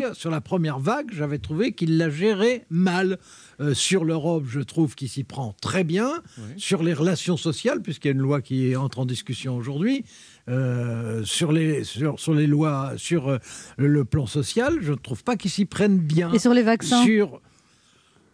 [0.00, 3.18] vague, sur la première vague, j'avais trouvé qu'il la gérait mal.
[3.60, 6.10] Euh, sur l'Europe, je trouve qu'il s'y prend très bien.
[6.56, 10.04] Sur les relations sociales, puisqu'il y a une loi qui entre en discussion aujourd'hui,
[10.48, 13.38] euh, sur, les, sur, sur les lois, sur euh,
[13.78, 16.32] le plan social, je ne trouve pas qu'ils s'y prennent bien.
[16.32, 17.40] Et sur les vaccins Sur,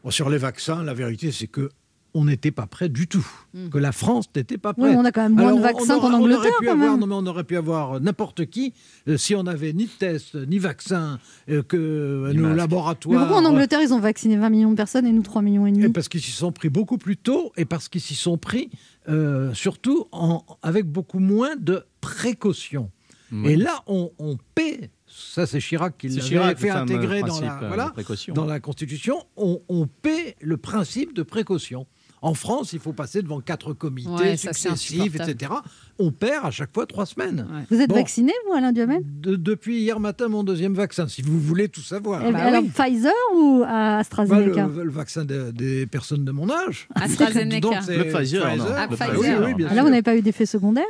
[0.03, 1.69] Bon, sur les vaccins, la vérité, c'est que
[2.13, 3.25] on n'était pas prêt du tout.
[3.71, 4.93] Que la France n'était pas Oui, prête.
[4.95, 6.73] mais on a quand même moins de vaccins qu'en aurait- on aurait Angleterre, pu quand
[6.73, 7.01] avoir- même.
[7.01, 8.73] non, mais on aurait pu avoir n'importe qui
[9.07, 13.29] euh, si on n'avait ni test, ni vaccin, euh, que nos Mais laboratoires.
[13.29, 15.71] pourquoi en Angleterre ils ont vacciné 20 millions de personnes et nous 3 millions et
[15.71, 18.39] demi Et parce qu'ils s'y sont pris beaucoup plus tôt et parce qu'ils s'y sont
[18.39, 18.71] pris
[19.09, 22.91] euh, surtout en, avec beaucoup moins de précautions.
[23.33, 23.53] Oui.
[23.53, 24.91] Et là, on, on paie.
[25.07, 28.35] Ça, c'est Chirac qui l'avait fait intégrer dans la, euh, voilà, précaution.
[28.35, 29.23] dans la Constitution.
[29.37, 31.87] On, on paie le principe de précaution.
[32.23, 35.53] En France, il faut passer devant quatre comités Ouais, successifs, etc.
[35.99, 37.47] On perd à chaque fois trois semaines.
[37.71, 39.01] Vous êtes Bon, vacciné, vous, Alain Duhamel?
[39.05, 42.23] De- Depuis hier matin, mon deuxième vaccin, si vous voulez tout savoir.
[42.27, 46.33] Eh ben, Alors, Pfizer ou à Bah, AstraZeneca le, le vaccin de- des personnes de
[46.33, 46.89] mon âge.
[46.95, 47.61] AstraZeneca.
[47.61, 48.65] Donc, c'est Le Pfizer, non.
[48.77, 49.19] Ah, Pfizer.
[49.19, 49.83] Oui, oui, bien Ah, sûr.
[49.85, 50.85] vous n'avez pas eu d'effet secondaire?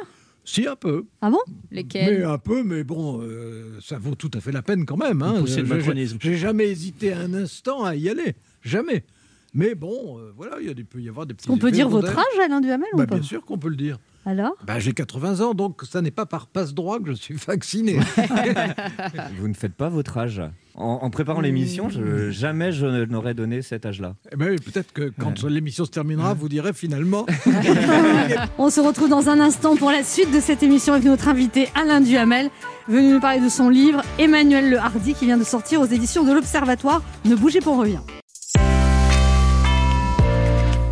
[0.45, 1.05] Si, un peu.
[1.21, 1.39] Ah bon?
[1.71, 4.97] Mais Lesquels un peu, mais bon, euh, ça vaut tout à fait la peine quand
[4.97, 5.23] même.
[5.23, 5.43] Hein.
[5.43, 6.19] De J'ai- macronisme.
[6.21, 8.35] J'ai jamais hésité un instant à y aller.
[8.63, 9.05] Jamais.
[9.53, 12.39] Mais bon, euh, voilà, il peut y avoir des petits On peut dire votre âge,
[12.45, 13.17] Alain Duhamel ou Bah, pas?
[13.17, 13.99] Bien sûr qu'on peut le dire.
[14.25, 14.53] Alors?
[14.67, 17.99] Bah, J'ai 80 ans, donc ça n'est pas par passe-droit que je suis vacciné.
[19.39, 20.43] Vous ne faites pas votre âge.
[20.81, 24.15] En, en préparant l'émission, je- jamais je n'aurais donné cet âge-là.
[24.33, 27.27] Eh ben oui, Peut-être que quand l'émission se terminera, vous direz finalement.
[28.59, 31.69] On se retrouve dans un instant pour la suite de cette émission avec notre invité
[31.75, 32.49] Alain Duhamel,
[32.89, 36.25] venu nous parler de son livre Emmanuel Le Hardy qui vient de sortir aux éditions
[36.25, 37.03] de l'Observatoire.
[37.25, 38.01] Ne bougez pas, on revient.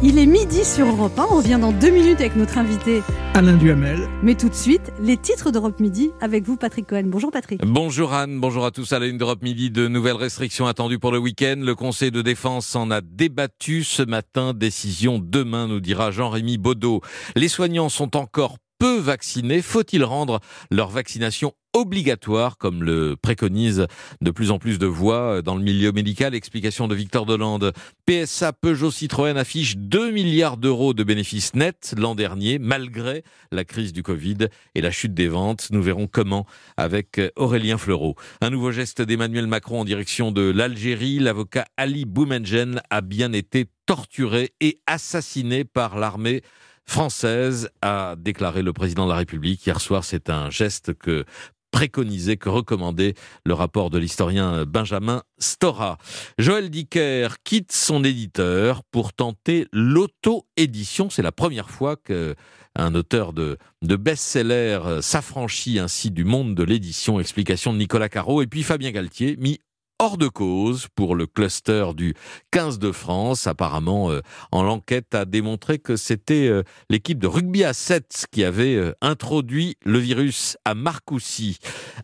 [0.00, 3.02] Il est midi sur Europe 1, on revient dans deux minutes avec notre invité.
[3.34, 4.08] Alain Duhamel.
[4.22, 7.06] Mais tout de suite, les titres d'Europe Midi avec vous, Patrick Cohen.
[7.06, 7.60] Bonjour Patrick.
[7.66, 9.72] Bonjour Anne, bonjour à tous à la une d'Europe Midi.
[9.72, 11.56] De nouvelles restrictions attendues pour le week-end.
[11.58, 14.54] Le Conseil de défense en a débattu ce matin.
[14.54, 17.00] Décision demain, nous dira Jean-Rémy Baudot.
[17.34, 19.62] Les soignants sont encore peu vaccinés.
[19.62, 23.86] Faut-il rendre leur vaccination obligatoire, comme le préconisent
[24.20, 26.34] de plus en plus de voix dans le milieu médical?
[26.34, 27.72] Explication de Victor Delande.
[28.06, 33.22] PSA Peugeot Citroën affiche 2 milliards d'euros de bénéfices nets l'an dernier, malgré
[33.52, 35.68] la crise du Covid et la chute des ventes.
[35.70, 38.16] Nous verrons comment avec Aurélien Fleureau.
[38.40, 41.18] Un nouveau geste d'Emmanuel Macron en direction de l'Algérie.
[41.18, 46.42] L'avocat Ali Boumengen a bien été torturé et assassiné par l'armée
[46.88, 49.64] française, a déclaré le président de la République.
[49.64, 51.24] Hier soir, c'est un geste que
[51.70, 53.14] préconisé, que recommandait
[53.44, 55.98] le rapport de l'historien Benjamin Stora.
[56.38, 61.10] Joël Dicker quitte son éditeur pour tenter l'auto-édition.
[61.10, 62.34] C'est la première fois que
[62.74, 67.20] un auteur de, de best-seller s'affranchit ainsi du monde de l'édition.
[67.20, 69.58] Explication de Nicolas Caro et puis Fabien Galtier, mis
[69.98, 72.14] hors de cause pour le cluster du
[72.50, 73.46] 15 de France.
[73.46, 74.20] Apparemment, euh,
[74.52, 78.92] en l'enquête a démontré que c'était euh, l'équipe de rugby à 7 qui avait euh,
[79.00, 81.58] introduit le virus à Marcoussis.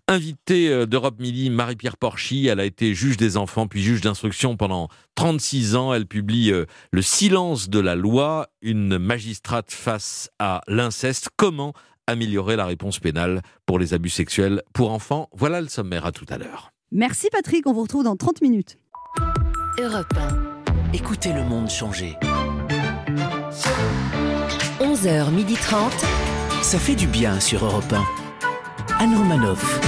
[0.09, 4.57] Invitée euh, d'Europe Midi, Marie-Pierre Porchy, elle a été juge des enfants puis juge d'instruction
[4.57, 5.95] pendant 36 ans.
[5.95, 11.29] Elle publie euh, Le silence de la loi, une magistrate face à l'inceste.
[11.37, 11.73] Comment
[12.07, 15.29] améliorer la réponse pénale pour les abus sexuels pour enfants?
[15.33, 16.07] Voilà le sommaire.
[16.07, 16.74] À tout à l'heure.
[16.97, 18.79] Merci Patrick, on vous retrouve dans 30 minutes.
[19.83, 20.15] Europe
[20.93, 22.17] Écoutez le monde changer.
[24.81, 24.85] 1.
[24.93, 25.91] 11h30.
[26.63, 29.03] Ça fait du bien sur Europe 1.
[29.03, 29.81] Anne Romanoff.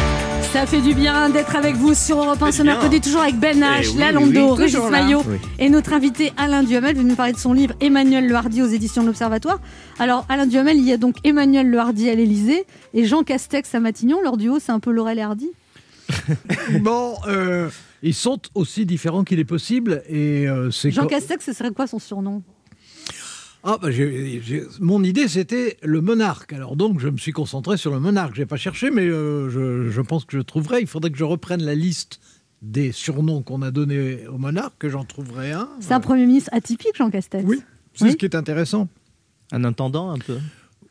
[0.53, 2.73] Ça fait du bien d'être avec vous sur Europe 1 ce bien.
[2.73, 4.81] mercredi, toujours avec Ben H, Eh oui, Lalando, oui, oui, Régis.
[4.91, 5.37] Maillot Oui.
[5.61, 8.67] et notre invité Alain Duhamel venu nous parler de son livre Emmanuel Le Hardy aux
[8.67, 9.61] éditions de l'Observatoire.
[10.01, 13.73] Alors Alain Duhamel, il y a donc Emmanuel Le Hardy à l'Elysée et Jean Castex
[13.77, 14.21] à Matignon.
[14.23, 15.51] Leur duo, c'est un peu Laurel et Hardy
[16.81, 17.69] bon, euh,
[18.03, 20.03] ils sont aussi différents qu'il est possible.
[20.09, 22.43] Et euh, c'est Jean Castex, ce serait quoi son surnom?
[23.69, 26.53] Ah, bah, j'ai- j'ai- mon idée, c'était le monarque.
[26.53, 28.35] Alors donc, je me suis concentré sur le monarque.
[28.37, 30.81] Je n'ai pas cherché, mais euh, je, je pense que je trouverai.
[30.83, 32.21] Il faudrait que je reprenne la liste
[32.63, 35.69] des surnoms qu'on a donnés au monarque, que j'en trouverai un.
[35.81, 37.45] C'est un Premier ministre atypique, Jean Castex?
[37.47, 37.61] Oui,
[37.95, 38.89] c'est ce qui est intéressant.
[39.53, 40.39] Un intendant, un peu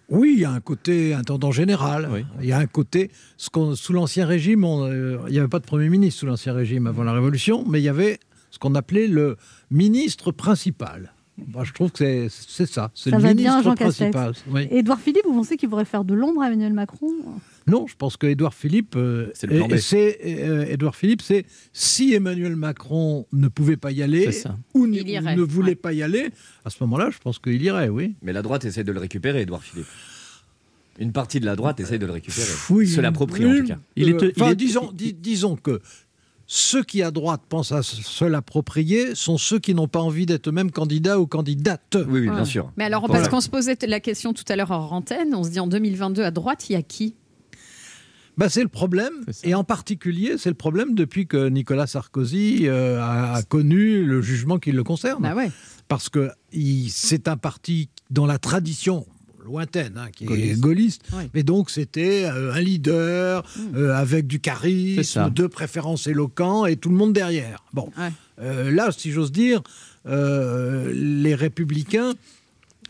[0.10, 2.10] Oui, il y a un côté intendant général.
[2.39, 3.12] Il y a un côté.
[3.38, 6.53] Ce sous l'Ancien Régime, on, euh, il n'y avait pas de Premier ministre sous l'Ancien
[6.53, 8.20] Régime avant la Révolution, mais il y avait
[8.51, 9.38] ce qu'on appelait le
[9.72, 11.14] ministre principal.
[11.38, 12.91] Moi, je trouve que c'est- c'est ça.
[12.95, 14.33] C'est le va ministre bien, Jean principal.
[14.49, 14.67] Oui.
[14.71, 17.09] Édouard Philippe, vous pensez qu'il pourrait faire de l'ombre à Emmanuel Macron?
[17.67, 19.31] Non, je pense que Édouard Philippe, euh,
[19.77, 24.27] C'est euh, Édouard Philippe, c'est si Emmanuel Macron ne pouvait pas y aller
[24.73, 26.29] ou, irait, ne voulait pas y aller,
[26.63, 28.15] à ce moment-là, je pense qu'il irait, oui.
[28.21, 29.88] Mais la droite essaie de le récupérer, Édouard Philippe.
[30.99, 32.47] Une partie de la droite essaie de le récupérer.
[32.69, 33.79] Oui, Se l'approprie, en tout cas.
[33.99, 35.81] euh, enfin, disons, dis- disons que
[36.47, 40.49] ceux qui à droite pensent à se l'approprier sont ceux qui n'ont pas envie d'être
[40.49, 41.97] eux-mêmes candidats ou candidates.
[42.07, 42.63] Oui, oui, Ouais.
[42.77, 45.49] Mais alors, parce qu'on se posait la question tout à l'heure hors antenne, on se
[45.49, 47.15] dit en 2022, à droite, il y a qui?
[48.37, 52.99] Bah, c'est le problème, et en particulier, c'est le problème depuis que Nicolas Sarkozy euh,
[53.01, 55.23] a, a connu le jugement qui le concerne.
[55.23, 55.51] Bah ouais.
[55.87, 56.31] Parce que
[56.89, 59.05] c'est un parti dont la tradition
[59.45, 61.03] lointaine, hein, qui est Gaulliste.
[61.13, 61.29] Oui.
[61.33, 63.43] mais donc c'était euh, un leader
[63.75, 67.63] euh, avec du charisme, de préférence éloquent et tout le monde derrière.
[67.73, 67.89] Bon,
[68.41, 69.61] Euh, là, si j'ose dire,
[70.07, 72.13] euh, les républicains,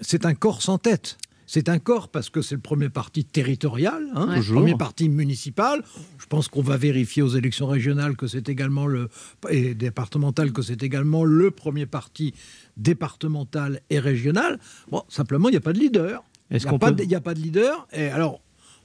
[0.02, 1.18] c'est un corps sans tête.
[1.48, 4.36] C'est un corps parce que c'est le premier parti territorial, hein, Ouais.
[4.38, 4.62] le Toujours.
[4.62, 5.84] premier parti municipal.
[6.18, 9.10] Je pense qu'on va vérifier aux élections régionales que c'est également le
[9.52, 12.34] et départementales que c'est également le premier parti
[12.78, 14.60] départemental et régional.
[14.90, 16.24] Bon, simplement il n'y a pas de leader.
[16.52, 17.88] Il n'y a, pas peut- de- il y a pas de leader.
[17.94, 18.42] Et alors,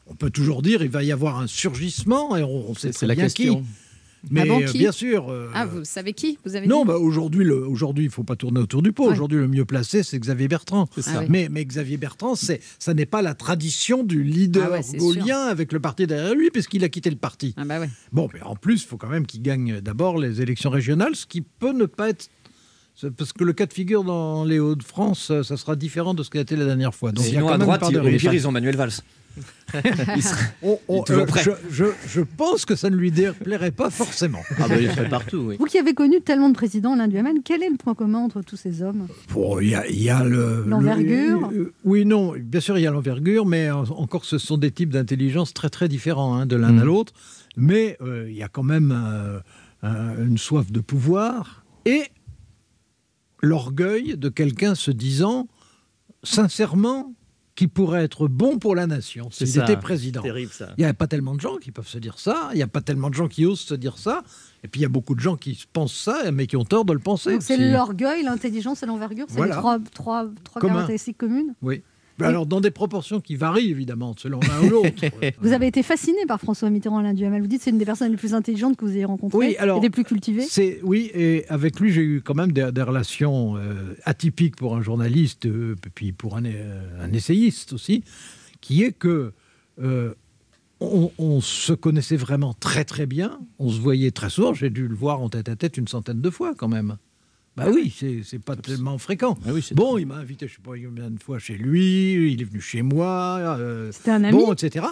[0.07, 2.99] on peut toujours dire il va y avoir un surgissement et on, on sait C'est
[2.99, 3.61] très la bien question.
[3.63, 3.67] qui.
[4.31, 5.31] Mais Ah bon, euh, qui bien sûr.
[5.31, 8.37] euh, Ah, vous savez qui Vous avez non, bah aujourd'hui, le- aujourd'hui, il faut pas
[8.37, 9.07] tourner autour du pot.
[9.07, 9.13] Ouais.
[9.13, 10.87] Aujourd'hui, le mieux placé, c'est Xavier Bertrand.
[10.99, 11.11] ça.
[11.15, 11.27] Ah oui.
[11.31, 14.99] mais, mais Xavier Bertrand, c'est, ça n'est pas la tradition du leader Ah ouais, c'est
[14.99, 15.51] gaulien sûr.
[15.51, 17.55] avec le parti derrière lui, puisqu'il a quitté le parti.
[17.57, 17.89] Ah bah ouais.
[18.13, 21.25] Bon, mais en plus, il faut quand même qu'il gagne d'abord les élections régionales, ce
[21.25, 22.29] qui peut ne pas être.
[23.17, 26.31] Parce que le cas de figure dans les Hauts-de-France, euh, ça sera différent de ce
[26.31, 27.13] qui a été la dernière fois.
[27.13, 28.93] Donc, il y a Sinon, quand à même droite, ils- pire, ils ont Manuel Valls.
[30.17, 31.41] Il serait- On- on- il est toujours euh,
[31.71, 34.41] je, je- je pense que ça ne lui déplairait pas forcément.
[34.59, 35.57] Ah bah, il serait partout, oui.
[35.61, 38.43] Vous qui avez connu tellement de présidents, Alain Duhamel, quel est le point commun entre
[38.43, 39.07] tous ces hommes?
[39.33, 40.65] Bon, il y a, il y a le.
[40.67, 41.49] L'envergure?
[41.53, 44.59] le- euh, Oui, non, bien sûr, il y a l'envergure, mais en- encore, ce sont
[44.59, 47.13] des types d'intelligence très, très différents hein, de l'un à l'autre.
[47.57, 49.39] Mais euh, il y a quand même euh,
[49.85, 52.03] un- une soif de pouvoir et
[53.43, 55.49] l'orgueil de quelqu'un se disant
[56.23, 57.15] sincèrement
[57.57, 59.65] qu'il pourrait être bon pour la nation C'est s'il ça.
[59.65, 60.23] était président.
[60.23, 60.73] Terrible, ça.
[60.79, 62.67] Il n'y a pas tellement de gens qui peuvent se dire ça, il n'y a
[62.69, 64.23] pas tellement de gens qui osent se dire ça,
[64.63, 66.85] et puis il y a beaucoup de gens qui pensent ça, mais qui ont tort
[66.85, 67.33] de le penser.
[67.33, 69.57] Donc c'est l'orgueil, l'intelligence et l'envergure C'est Voilà.
[69.57, 71.55] les trois, trois, caractéristiques communes?
[71.61, 71.83] Oui.
[72.21, 75.05] Mais Alors, dans des proportions qui varient, évidemment, selon l'un ou l'autre.
[75.41, 77.43] Vous avez été fasciné par François Mitterrand, Alain Duhamel.
[77.43, 79.57] Vous dites que c'est une des personnes les plus intelligentes que vous ayez rencontrées Oui,
[79.59, 80.43] alors, et des plus cultivées.
[80.49, 84.77] C'est oui, et avec lui, j'ai eu quand même des, des relations euh, atypiques pour
[84.77, 88.05] un journaliste, euh, puis pour un, euh, un essayiste aussi,
[88.61, 89.33] qui est que
[90.81, 94.55] on, on se connaissait vraiment très très bien, on se voyait très souvent.
[94.55, 96.97] J'ai dû le voir en tête à tête une centaine de fois quand même.
[97.67, 99.37] Bah oui, c'est c'est pas tellement fréquent.
[99.75, 102.61] bon, il m'a invité, je sais pas combien de fois chez lui, il est venu
[102.61, 103.39] chez moi.
[103.59, 104.87] euh, C'était un ami Bon, etc.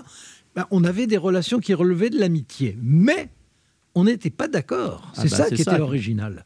[0.55, 3.29] Bah, on avait des relations qui relevaient de l'amitié, mais
[3.95, 5.13] on n'était pas d'accord.
[5.17, 5.73] Ah C'est bah, ça c'est qui ça.
[5.75, 6.45] était original.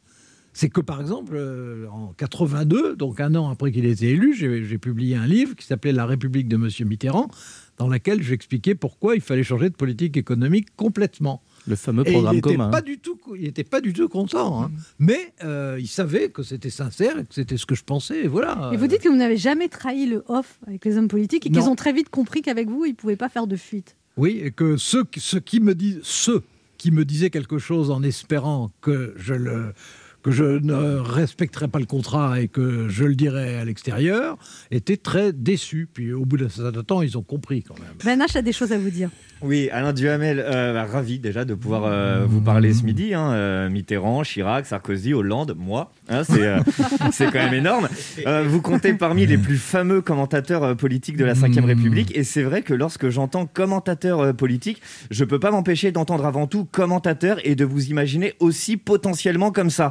[0.55, 4.35] C'est que par exemple, euh, en 82, donc un an après qu'il ait été élu,
[4.37, 7.31] j'ai j'ai publié un livre qui s'appelait La République de Monsieur Mitterrand,
[7.79, 11.43] dans lequel j'expliquais pourquoi il fallait changer de politique économique complètement.
[11.67, 12.71] Le fameux Et programme il n'était commun.
[12.71, 14.71] pas du tout, il était pas du tout content, hein.
[14.99, 18.25] mais euh, il savait que c'était sincère et que c'était ce que je pensais.
[18.25, 18.71] Et voilà.
[18.73, 21.51] Et vous dites que vous n'avez jamais trahi le off avec les hommes politiques et
[21.51, 23.97] qu'ils ont très vite compris qu'avec vous, ils ne pouvaient pas faire de fuite.
[24.17, 26.43] Oui, et que ceux qui me disent, ceux
[26.79, 29.73] qui me disaient quelque chose en espérant que je le
[30.23, 34.37] que je ne respecterais pas le contrat et que je le dirais à l'extérieur,
[34.71, 35.89] étaient très déçus.
[35.93, 37.93] Puis au bout d'un certain temps, ils ont compris quand même.
[38.05, 39.11] Ben H a des choses à vous dire.
[39.43, 43.13] Oui, Alain Duhamel, euh, bah, ravi déjà de pouvoir euh, vous parler ce midi.
[43.13, 45.91] hein, euh, Mitterrand, Chirac, Sarkozy, Hollande, moi.
[46.09, 46.61] hein, c'est euh,
[47.13, 47.89] c'est quand même énorme.
[48.27, 52.17] Euh, vous comptez parmi les plus fameux commentateurs euh, politiques de la Ve République.
[52.17, 56.47] Et c'est vrai que lorsque j'entends commentateur euh, politique, je peux pas m'empêcher d'entendre avant
[56.47, 59.91] tout commentateur et de vous imaginer aussi potentiellement comme ça.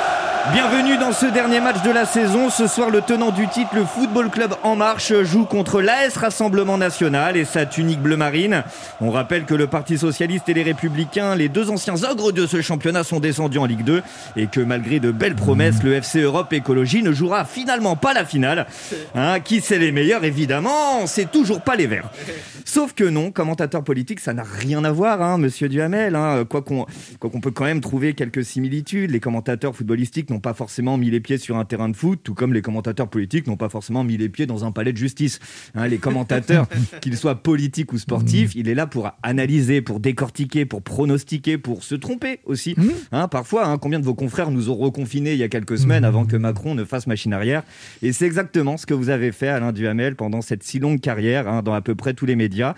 [0.49, 2.49] Bienvenue dans ce dernier match de la saison.
[2.49, 6.79] Ce soir, le tenant du titre, le Football Club En Marche, joue contre l'AS Rassemblement
[6.79, 8.63] National et sa tunique bleu marine.
[9.01, 12.61] On rappelle que le Parti Socialiste et les Républicains, les deux anciens ogres de ce
[12.61, 14.01] championnat, sont descendus en Ligue 2
[14.35, 18.25] et que malgré de belles promesses, le FC Europe Écologie ne jouera finalement pas la
[18.25, 18.65] finale.
[19.13, 22.09] Hein, qui c'est les meilleurs Évidemment, c'est toujours pas les Verts.
[22.65, 26.15] Sauf que non, commentateur politique, ça n'a rien à voir, hein, monsieur Duhamel.
[26.15, 29.11] Hein, quoi qu'on peut quand même trouver quelques similitudes.
[29.11, 32.33] Les commentateurs footballistiques n'ont pas forcément mis les pieds sur un terrain de foot, tout
[32.33, 35.39] comme les commentateurs politiques n'ont pas forcément mis les pieds dans un palais de justice.
[35.75, 36.67] Hein, les commentateurs,
[37.01, 41.83] qu'ils soient politiques ou sportifs, il est là pour analyser, pour décortiquer, pour pronostiquer, pour
[41.83, 42.75] se tromper aussi.
[43.11, 46.05] Hein, parfois, hein, combien de vos confrères nous ont reconfinés il y a quelques semaines
[46.05, 47.63] avant que Macron ne fasse machine arrière?
[48.01, 51.63] Et c'est exactement ce que vous avez fait, Alain Duhamel, pendant cette si longue carrière,
[51.63, 52.75] dans à peu près tous les médias.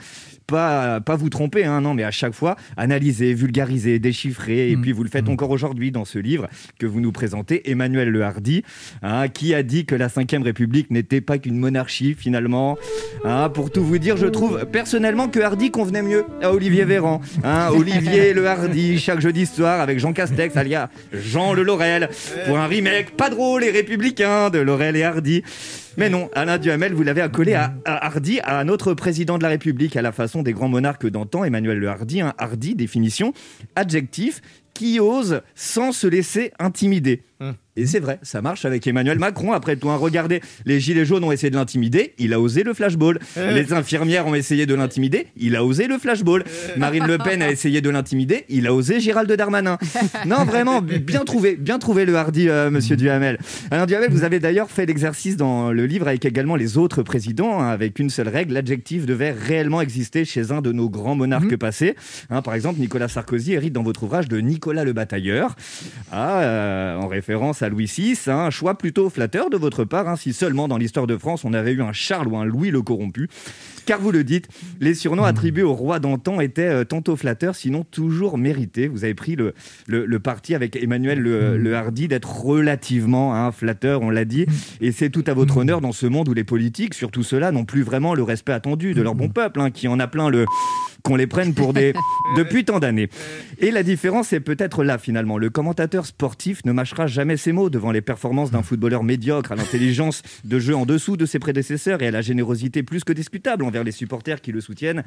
[0.47, 5.03] Pas, pas vous tromper, non, mais à chaque fois, analyser, vulgariser, déchiffrer, et puis vous
[5.03, 6.49] le faites encore aujourd'hui dans ce livre
[6.79, 8.63] que vous nous présentez, Emmanuel Le Hardy,
[9.01, 12.77] hein, qui a dit que la Ve République n'était pas qu'une monarchie finalement.
[13.23, 17.21] Hein, pour tout vous dire, je trouve personnellement que Hardy convenait mieux à Olivier Véran.
[17.43, 22.09] Hein, Olivier Le Hardy, chaque jeudi soir avec Jean Castex, alias Jean Le Laurel,
[22.45, 25.43] pour un remake pas drôle et républicain de Laurel et Hardy.
[25.95, 29.43] Mais non, Alain Duhamel, vous l'avez accolé à, à Hardy, à un autre président de
[29.43, 32.21] la République, à la façon des grands monarques d'antan, Emmanuel Le Hardy.
[32.21, 33.33] Un Hardy, définition,
[33.75, 34.41] adjectif,
[34.73, 37.23] qui ose sans se laisser intimider.
[37.75, 39.51] Et c'est vrai, ça marche avec Emmanuel Macron.
[39.51, 42.73] Après tout, hein, regardez, les gilets jaunes ont essayé de l'intimider, il a osé le
[42.75, 43.17] flashball.
[43.35, 46.43] Les infirmières ont essayé de l'intimider, il a osé le flashball.
[46.77, 49.77] Marine Le Pen a essayé de l'intimider, il a osé Gérald Darmanin.
[50.27, 53.39] Non, vraiment, bien trouvé, bien trouvé le hardy, euh, monsieur Duhamel.
[53.71, 57.59] Alain Duhamel, vous avez d'ailleurs fait l'exercice dans le livre avec également les autres présidents,
[57.61, 61.57] hein, avec une seule règle, l'adjectif devait réellement exister chez un de nos grands monarques
[61.57, 61.95] passés.
[62.29, 65.55] Hein, par exemple, Nicolas Sarkozy hérite dans votre ouvrage de Nicolas le Batailleur,
[66.11, 70.07] Ah, euh, en référence à Louis VI, hein, un choix plutôt flatteur de votre part,
[70.07, 72.71] hein, si seulement dans l'histoire de France on avait eu un Charles ou un Louis
[72.71, 73.29] le corrompu.
[73.85, 74.47] Car vous le dites,
[74.79, 78.87] les surnoms attribués au roi d'antan étaient euh, tantôt flatteurs, sinon toujours mérités.
[78.87, 79.53] Vous avez pris le,
[80.19, 84.45] parti avec Emmanuel le, le Hardy d'être relativement hein, flatteur, on l'a dit,
[84.79, 87.65] et c'est tout à votre honneur dans ce monde où les politiques, surtout ceux-là, n'ont
[87.65, 90.45] plus vraiment le respect attendu de leur bon peuple, hein, qui en a plein le
[91.03, 91.93] qu'on les prenne pour des
[92.37, 93.09] depuis tant d'années.
[93.59, 95.37] Et la différence est peut-être là finalement.
[95.37, 99.55] Le commentateur sportif ne mâchera jamais ses mots devant les performances d'un footballeur médiocre à
[99.55, 103.65] l'intelligence de jeu en dessous de ses prédécesseurs et à la générosité plus que discutable
[103.65, 105.03] envers les supporters qui le soutiennent.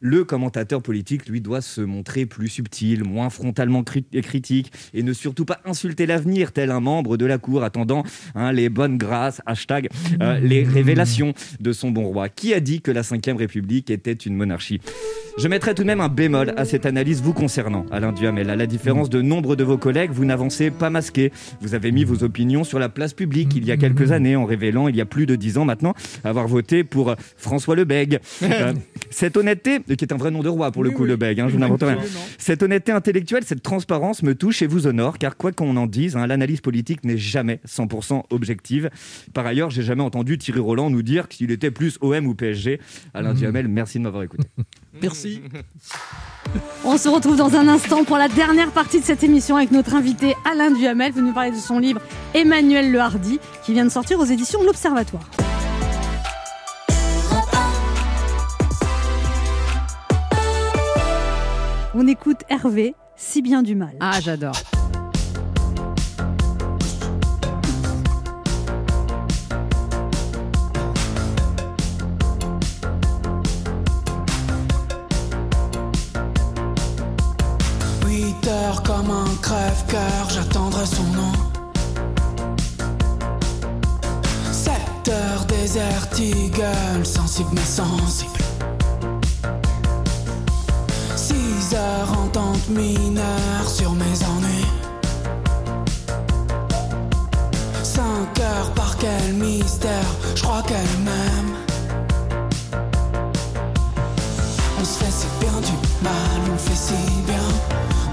[0.00, 5.12] Le commentateur politique, lui, doit se montrer plus subtil, moins frontalement cri- critique et ne
[5.12, 8.04] surtout pas insulter l'avenir tel un membre de la cour attendant
[8.36, 9.88] hein, les bonnes grâces, hashtag,
[10.22, 12.28] euh, les révélations de son bon roi.
[12.28, 14.80] Qui a dit que la Ve République était une monarchie?
[15.40, 18.50] Je mettrai tout de même un bémol à cette analyse vous concernant, Alain Duhamel.
[18.50, 21.32] À la différence de nombre de vos collègues, vous n'avancez pas masqué.
[21.62, 24.44] Vous avez mis vos opinions sur la place publique il y a quelques années en
[24.44, 28.20] révélant, il y a plus de dix ans maintenant, avoir voté pour François Lebègue.
[28.50, 28.74] Euh,
[29.10, 31.56] cette honnêteté, qui est un vrai nom de roi pour le coup, Lebègue, hein, je
[31.56, 31.98] n'invente rien.
[32.36, 36.16] Cette honnêteté intellectuelle, cette transparence me touche et vous honore, car quoi qu'on en dise,
[36.16, 38.90] hein, l'analyse politique n'est jamais 100% objective.
[39.32, 42.80] Par ailleurs, j'ai jamais entendu Thierry Roland nous dire qu'il était plus OM ou PSG.
[43.14, 44.48] Alain Duhamel, merci de m'avoir écouté.
[45.00, 45.42] Merci.
[46.84, 49.94] On se retrouve dans un instant pour la dernière partie de cette émission avec notre
[49.94, 51.12] invité Alain Duhamel.
[51.12, 52.00] Vous nous parler de son livre
[52.34, 55.22] Emmanuel Le Hardy qui vient de sortir aux éditions L'Observatoire.
[61.94, 63.94] On écoute Hervé, si bien du mal.
[64.00, 64.54] Ah, j'adore.
[80.28, 81.32] J'attendrai son nom.
[84.52, 84.74] 7
[85.08, 88.30] heures désert eagle, sensible mais sensible.
[91.16, 94.66] 6 heures entente mineure sur mes ennuis.
[97.82, 98.02] 5
[98.40, 101.54] heures par quel mystère, je crois qu'elle m'aime.
[104.80, 105.72] On se fait si bien du
[106.04, 106.94] mal, on fait si
[107.26, 107.36] bien.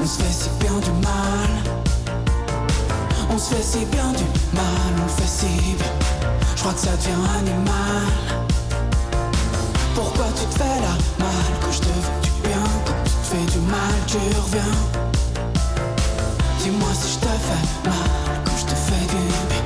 [0.01, 1.06] On se fait si bien du mal.
[3.47, 4.65] Se fait si bien du mal,
[4.99, 5.45] on le fait si
[5.77, 5.85] bien.
[6.53, 8.11] Je crois que ça devient animal.
[9.95, 12.63] Pourquoi tu te fais la mal que je te veux du bien?
[12.85, 14.75] Quand tu te fais du mal, tu reviens.
[16.59, 19.63] Dis-moi si je te fais mal que je te fais du bien.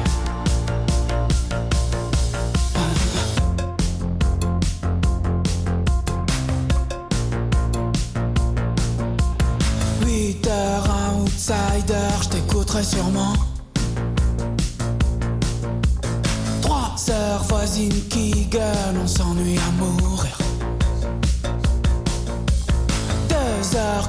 [11.24, 13.34] Outsider, je t'écouterai sûrement.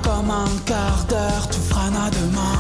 [0.00, 2.58] Comme un quart d'heure, tu feras demain.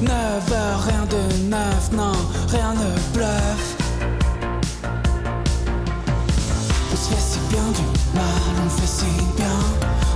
[0.00, 2.12] Neuf heures, rien de neuf, non,
[2.48, 3.76] rien ne bluffe.
[6.92, 7.82] On se fait si bien du
[8.14, 9.58] mal, on fait si bien,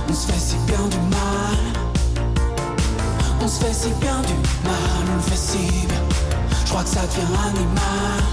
[0.09, 1.57] on se fait si bien du mal.
[3.41, 4.33] On se fait si bien du
[4.63, 6.03] mal, on fait si bien.
[6.63, 8.23] Je crois que ça devient animal.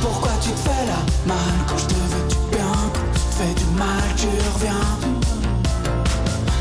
[0.00, 2.25] Pourquoi tu te fais la mal quand je te veux
[3.76, 4.86] mal, tu reviens.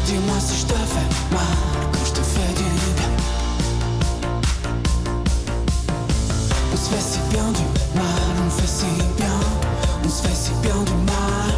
[0.05, 1.57] Dis-moi si je te fais mal
[1.91, 3.11] quand je te fais du bien.
[6.73, 7.65] On se fait si bien du
[7.97, 8.85] mal, on fait si
[9.17, 9.39] bien,
[10.03, 11.55] on se fait si bien du mal.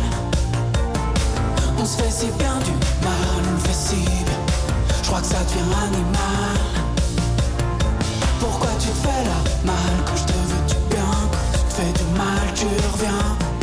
[1.79, 2.71] On se fait si bien du
[3.03, 4.41] mal, on fait si bien.
[5.01, 6.57] Je crois que ça devient animal.
[8.39, 12.05] Pourquoi tu fais la mal quand je te veux du bien, quand tu fais du
[12.17, 13.56] mal, tu reviens.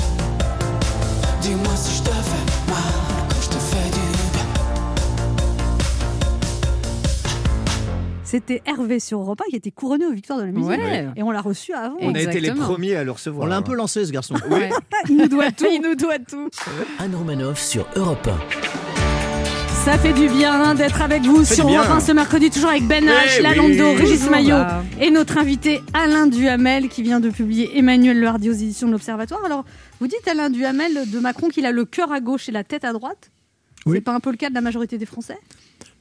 [8.35, 10.69] C'était Hervé sur Europe 1 qui était couronné aux victoires de la musique.
[10.69, 11.07] Ouais.
[11.15, 11.95] Et on l'a reçu avant.
[12.01, 13.47] On a été les premiers à le recevoir.
[13.47, 14.35] On l'a un peu lancé, ce garçon.
[14.51, 14.71] Ouais.
[15.09, 15.67] Il nous doit tout.
[15.71, 16.49] Il nous doit tout.
[16.99, 18.29] Anne Romanoff sur Europe
[19.85, 21.69] Ça fait du bien d'être avec vous sur.
[21.69, 23.97] Europe 1 ce mercredi, toujours avec Ben H, Eh Lalando, oui.
[23.99, 24.29] Régis.
[24.29, 24.57] Maillot
[25.01, 28.93] et notre invité Alain Duhamel qui vient de publier Emmanuel Le Hardy aux éditions de
[28.95, 29.45] l'Observatoire.
[29.45, 29.65] Alors,
[30.01, 32.85] vous dites Alain Duhamel de Macron qu'il a le cœur à gauche et la tête
[32.85, 33.31] à droite
[33.87, 33.99] Oui.
[33.99, 35.39] C'est pas un peu le cas de la majorité des Français?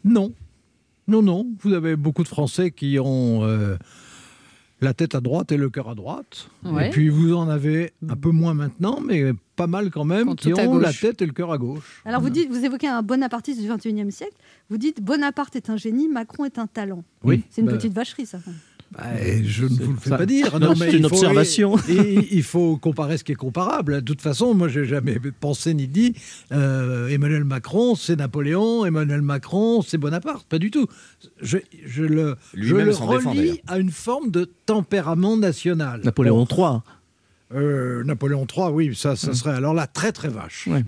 [0.04, 0.32] Non.
[1.08, 1.48] Non, non.
[1.62, 3.78] Vous avez beaucoup de Français qui ont euh,
[4.82, 6.50] la tête à droite et le cœur à droite.
[6.64, 6.88] Ouais.
[6.88, 10.36] Et puis vous en avez un peu moins maintenant, mais pas mal quand même, Quand
[10.36, 12.02] qui ont la tête et le cœur à gauche.
[12.06, 14.34] Alors, vous, dites, vous évoquez un bonapartiste du 21e siècle.
[14.70, 17.04] Vous dites Bonaparte est un génie, Macron est un talent.
[17.24, 17.44] Oui.
[17.50, 18.40] C'est une Bah, petite vacherie, ça.
[18.96, 19.04] Bah,
[19.44, 20.50] je ne vous le fais ça- pas dire.
[20.52, 21.76] c'est Non, mais une observation.
[21.90, 23.96] il, il faut comparer ce qui est comparable.
[23.96, 26.14] De toute façon, moi, j'ai jamais pensé ni dit
[26.52, 28.86] euh, Emmanuel Macron, c'est Napoléon.
[28.86, 30.46] Emmanuel Macron, c'est Bonaparte.
[30.48, 30.88] Pas du tout.
[31.42, 36.02] Je, je le, je le défend, relie à une forme de tempérament national.
[36.04, 36.82] Napoléon Bon, III.
[37.56, 40.68] Euh, Napoléon III, oui, ça, ça serait alors là très très vache.
[40.68, 40.84] Ouais.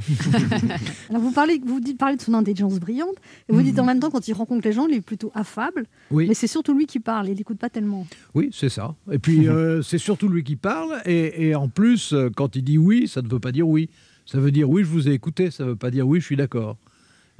[1.09, 3.15] Alors, vous parlez, vous dites, parlez de son intelligence brillante,
[3.49, 5.85] et vous dites en même temps, quand il rencontre les gens, il est plutôt affable,
[6.11, 6.27] Oui.
[6.27, 8.05] mais c'est surtout lui qui parle, il n'écoute pas tellement.
[8.33, 8.95] Oui, c'est ça.
[9.11, 11.01] Et puis, euh, c'est surtout lui qui parle.
[11.05, 13.89] Et, et en plus, euh, quand il dit oui, ça ne veut pas dire oui.
[14.25, 15.51] Ça veut dire oui, je vous ai écouté.
[15.51, 16.77] Ça ne veut pas dire oui, je suis d'accord.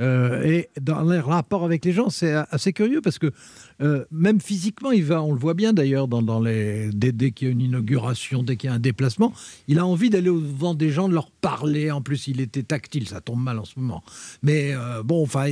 [0.02, 3.32] Euh, et dans les rapports avec les gens, c'est assez curieux parce que
[3.82, 7.50] euh, même physiquement, il va, on le voit bien d'ailleurs, dans, les, dès, qu'il y
[7.50, 9.34] a une inauguration, dès qu'il y a un déplacement,
[9.68, 11.91] il a envie d'aller au devant des gens, de leur parler.
[11.91, 14.04] En plus, il était tactile, ça tombe mal en ce moment.
[14.43, 15.50] Mais euh, bon, enfin,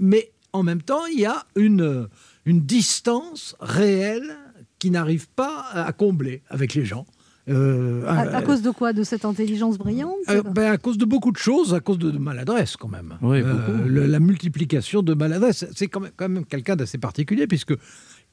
[0.00, 2.08] mais en même temps, il y a une,
[2.44, 4.36] une distance réelle
[4.78, 7.06] qui n'arrive pas à combler avec les gens.
[7.48, 8.92] Euh, À, à cause de quoi?
[8.92, 10.14] De cette intelligence brillante?
[10.28, 13.18] euh, ben, à cause de beaucoup de choses, à cause de, de maladresse quand même.
[13.20, 17.46] Oui, Euh, le- la multiplication de maladresse, c'est quand même, quand même quelqu'un d'assez particulier
[17.48, 17.74] puisque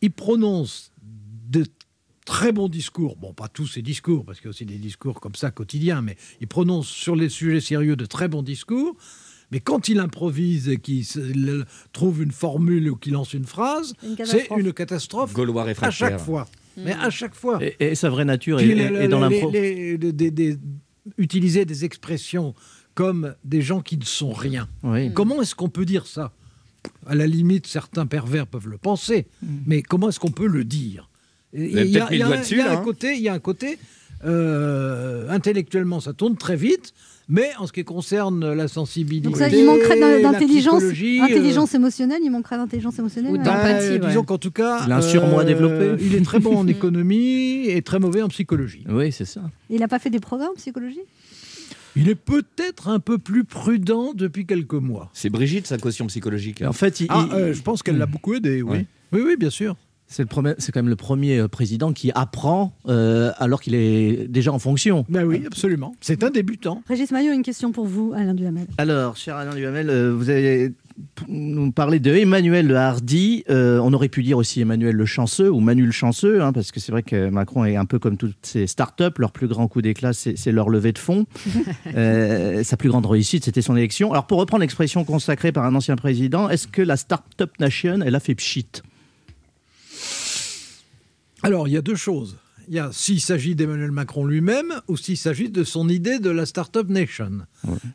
[0.01, 0.91] il prononce
[1.49, 1.65] de
[2.25, 3.15] très bons discours.
[3.17, 6.03] Bon, pas tous ses discours parce qu'il y a aussi des discours comme ça quotidiens,
[6.03, 8.95] mais il prononce sur les sujets sérieux de très bons discours.
[9.51, 11.03] Mais quand il improvise et qu'il
[11.91, 14.59] trouve une formule ou qu'il lance une phrase, Une c'est catastrophe.
[14.59, 16.47] une catastrophe Gaulois à chaque fois.
[16.83, 17.59] Mais à chaque fois.
[17.63, 19.51] Et, et sa vraie nature est, est dans l'impro.
[21.17, 22.53] utiliser des expressions
[22.93, 24.67] comme des gens qui ne sont rien.
[24.83, 25.13] Oui.
[25.13, 26.33] Comment est-ce qu'on peut dire ça?
[27.05, 29.27] À la limite, certains pervers peuvent le penser,
[29.65, 31.09] mais comment est-ce qu'on peut le dire?
[31.53, 33.79] Il y a, un- côté, il y a un côté
[34.23, 36.93] euh, intellectuellement, ça tourne très vite.
[37.31, 41.75] Mais en ce qui concerne la sensibilité, Donc ça, il manquerait d'intelligence, psychologie, euh, intelligence
[41.75, 43.31] émotionnelle, il manquerait d'intelligence émotionnelle.
[43.33, 43.99] Ou dans- d'empathie, ouais.
[43.99, 46.03] Disons qu'en tout cas, Il a un surmoi développé.
[46.03, 48.83] Il est très bon en économie et très mauvais en psychologie.
[48.89, 49.41] Oui, c'est ça.
[49.69, 51.01] Il n'a pas fait des programmes en psychologie?
[51.95, 55.09] Il est peut-être un peu plus prudent depuis quelques mois.
[55.13, 56.63] C'est Brigitte, sa caution psychologique.
[56.63, 58.71] En fait, il- Ah, il- euh, je pense qu'elle l'a beaucoup aidé, oui.
[58.71, 58.85] Ouais.
[59.11, 59.75] Oui, oui, bien sûr.
[60.09, 63.75] C'est le premier- c'est quand même le premier euh, président qui apprend euh, alors qu'il
[63.75, 65.05] est déjà en fonction.
[65.07, 65.95] Ben oui, absolument.
[66.01, 66.81] C'est un débutant.
[66.89, 68.65] Régis Maillot, une question pour vous, Alain Duhamel.
[68.77, 70.73] Alors, cher Alain Duhamel, euh, vous avez
[71.29, 73.45] nous parlé de Emmanuel le Hardy.
[73.49, 76.71] Euh, on aurait pu dire aussi Emmanuel le Chanceux ou Manu le Chanceux, hein, parce
[76.73, 79.03] que c'est vrai que Macron est un peu comme toutes ces startups.
[79.17, 81.25] Leur plus grand coup d'éclat, c'est c'est leur levée de fonds.
[81.95, 84.11] Euh, sa plus grande réussite, c'était son élection.
[84.11, 88.15] Alors, pour reprendre l'expression consacrée par un ancien président, est-ce que la startup nation, elle
[88.15, 88.67] a fait pchit?
[91.43, 92.37] Alors, il y a deux choses.
[92.67, 96.29] Il y a s'il s'agit d'Emmanuel Macron lui-même ou s'il s'agit de son idée de
[96.29, 97.31] la Startup Nation.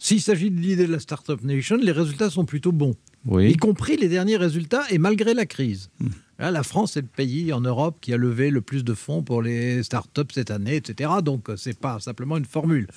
[0.01, 2.97] S'il s'agit de l'idée de la Startup Nation, les résultats sont plutôt bons.
[3.27, 3.51] Oui.
[3.53, 5.91] Y compris les derniers résultats et malgré la crise.
[6.01, 6.09] Hmm.
[6.41, 9.23] Hein, La France est le pays en Europe qui a levé le plus de fonds
[9.23, 11.09] pour les startups cette année, etc.
[11.25, 12.89] Donc, euh, c'est pas simplement une formule.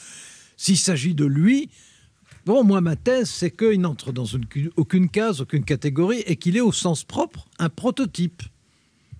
[0.58, 1.70] S'il s'agit de lui,
[2.48, 6.58] bon, moi, ma thèse, c'est qu'il n'entre dans une- aucune case, aucune catégorie, et qu'il
[6.58, 8.42] est au sens propre un prototype.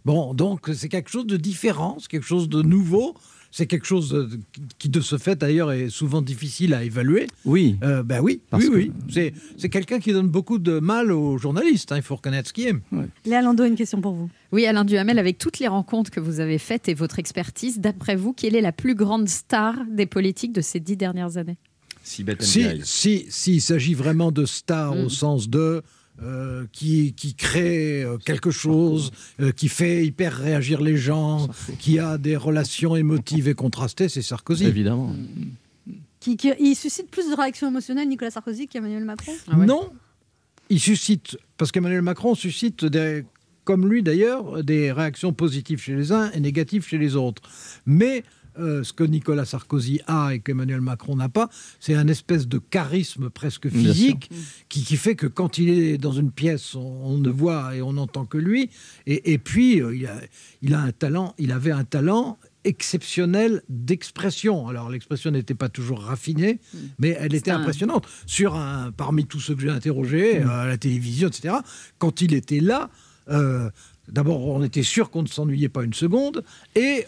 [0.08, 3.14] Bon, donc c'est quelque chose de différent, c'est quelque chose de nouveau,
[3.52, 4.40] c'est quelque chose de-
[4.80, 7.28] qui, de ce fait d'ailleurs, est souvent difficile à évaluer.
[7.44, 7.78] Oui.
[7.84, 8.92] Euh, ben oui, Parce oui, que- oui.
[9.10, 12.54] C'est, c'est quelqu'un qui donne beaucoup de mal aux journalistes, hein, il faut reconnaître ce
[12.54, 12.82] qu'il aime.
[13.26, 14.30] Léa Lando a une question pour vous.
[14.54, 18.16] Oui, Alain Duhamel, avec toutes les rencontres que vous avez faites et votre expertise, d'après
[18.16, 21.58] vous, quelle est la plus grande star des politiques de ces dix dernières années?
[22.04, 25.00] Si bête Si, si, s'il s'agit vraiment de star Mm.
[25.06, 25.84] au sens de
[26.24, 31.48] euh, qui, qui crée euh, quelque chose, euh, qui fait hyper réagir les gens,
[31.80, 34.66] qui a des relations émotives et contrastées, c'est Sarkozy.
[34.66, 35.14] Évidemment.
[36.20, 39.32] Qui, qui- il suscite plus de réactions émotionnelles, Nicolas Sarkozy, qu'Emmanuel Macron?
[39.56, 39.92] Non,
[40.70, 43.24] il suscite, parce qu'Emmanuel Macron suscite, des,
[43.64, 47.44] comme lui d'ailleurs, des réactions positives chez les uns et négatives chez les autres.
[47.86, 48.24] Mais
[48.60, 51.50] euh, ce que Nicolas Sarkozy a et qu'Emmanuel Macron n'a pas,
[51.80, 54.30] c'est un espèce de charisme presque physique
[54.70, 57.82] qui, qui fait que quand il est dans une pièce, on, on ne voit et
[57.82, 58.70] on n'entend que lui.
[59.06, 60.20] Et, et puis, euh, il, a,
[60.62, 64.68] il a un talent, il avait un talent exceptionnel d'expression.
[64.68, 66.60] Alors l'expression n'était pas toujours raffinée,
[67.00, 68.08] mais elle était un- impressionnante.
[68.26, 71.56] Sur un, parmi tous ceux que j'ai interrogés euh, à la télévision, etc.
[71.98, 72.90] Quand il était là,
[74.08, 76.44] d'abord on était sûr qu'on ne s'ennuyait pas une seconde,
[76.76, 77.06] et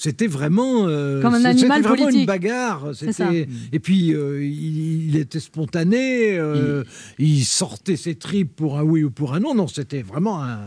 [0.00, 2.20] c'était vraiment euh, Comme un c'était animal vraiment politique.
[2.20, 2.94] une bagarre.
[2.94, 6.84] C'était et puis euh, il, il était spontané, euh,
[7.18, 9.54] il sortait ses tripes pour un oui ou pour un non.
[9.56, 10.60] Non, c'était vraiment un,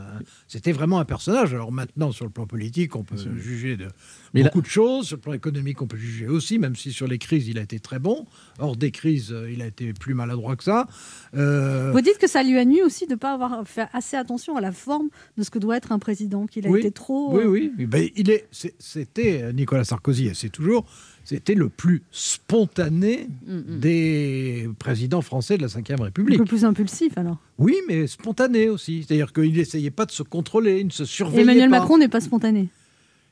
[0.49, 1.53] c'était vraiment un personnage.
[1.53, 3.88] Alors maintenant, sur le plan politique, on peut juger de
[4.34, 5.07] Mais beaucoup de choses.
[5.07, 7.61] Sur le plan économique, on peut juger aussi, même si sur les crises, il a
[7.61, 8.25] été très bon.
[8.59, 10.88] Hors des crises, euh, il a été plus maladroit que ça.
[11.36, 14.17] Euh, Vous dites que ça lui a nu aussi de ne pas avoir fait assez
[14.17, 15.07] attention à la forme
[15.38, 17.34] de ce que doit être un président, qu'il a oui, été trop.
[17.38, 17.45] Oui,
[17.77, 17.86] oui.
[17.86, 18.75] Ben, il est, c'est-
[19.24, 20.86] c'était euh, Nicolas Sarkozy, et c'est toujours,
[21.24, 26.39] c'était le plus spontané Mm, des présidents français de la Ve République.
[26.39, 27.38] Le plus impulsif alors.
[27.57, 29.03] Oui, mais spontané aussi.
[29.07, 31.80] C'est-à-dire qu'il n'essayait pas de se contrôler, il ne se surveillait Emmanuel pas.
[31.80, 32.69] Macron n'est pas spontané.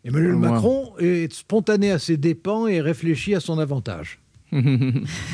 [0.03, 0.35] Emmanuel.
[0.35, 4.19] Macron est spontané à ses dépens et réfléchit à son avantage.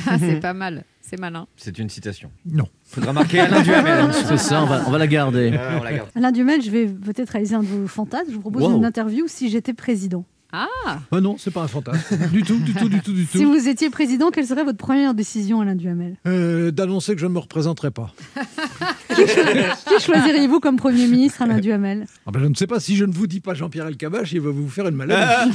[0.08, 1.47] Ah, c'est pas mal, c'est malin.
[1.56, 2.30] C'est une citation.
[2.45, 2.68] Non.
[2.84, 4.12] Faudra marquer Alain Duhamel.
[4.28, 5.51] C'est ça, on va, on va la garder.
[5.53, 6.10] Euh, on la garde.
[6.16, 8.30] Alain Duhamel, je vais peut-être réaliser un de vos fantasmes.
[8.30, 8.78] Je vous propose Wow.
[8.78, 10.26] une interview si j'étais président.
[10.58, 12.30] Ah Ah non, c'est pas un fantasme.
[12.32, 13.38] du tout, du tout, du tout, du tout.
[13.38, 17.26] Si vous étiez président, quelle serait votre première décision, Alain Duhamel Euh, D'annoncer que je
[17.26, 18.14] ne me représenterai pas.
[19.16, 23.03] Qui choisiriez-vous comme Premier ministre, Alain Duhamel Ah ben, je ne sais pas si je
[23.03, 25.51] ne vous dis pas Jean-Pierre Elkabach, il va vous faire une maladie.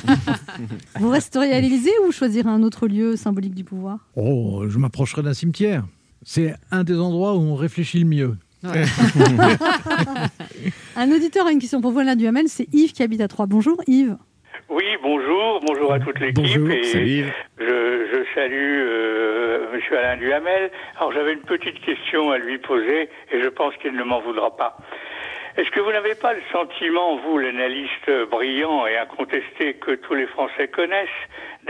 [0.98, 4.07] Vous resteriez à l'Élysée ou choisirez un autre lieu symbolique du pouvoir?
[4.16, 5.86] Oh, je m'approcherai d'un cimetière.
[6.24, 8.36] C'est un des endroits où on réfléchit le mieux.
[10.96, 12.46] Un auditeur a une question pour vous, Alain Duhamel.
[12.48, 13.46] C'est Yves qui habite à Troyes.
[13.46, 14.16] Bonjour Yves.
[14.68, 16.70] Oui, bonjour, bonjour à toute l'équipe.
[16.70, 17.32] Et salut Yves.
[17.58, 20.70] Je, je salue euh, Monsieur Alain Duhamel.
[20.96, 24.56] Alors j'avais une petite question à lui poser et je pense qu'il ne m'en voudra
[24.56, 24.76] pas.
[25.56, 30.26] Est-ce que vous n'avez pas le sentiment, vous, l'analyste brillant et incontesté que tous les
[30.28, 31.08] Français connaissent,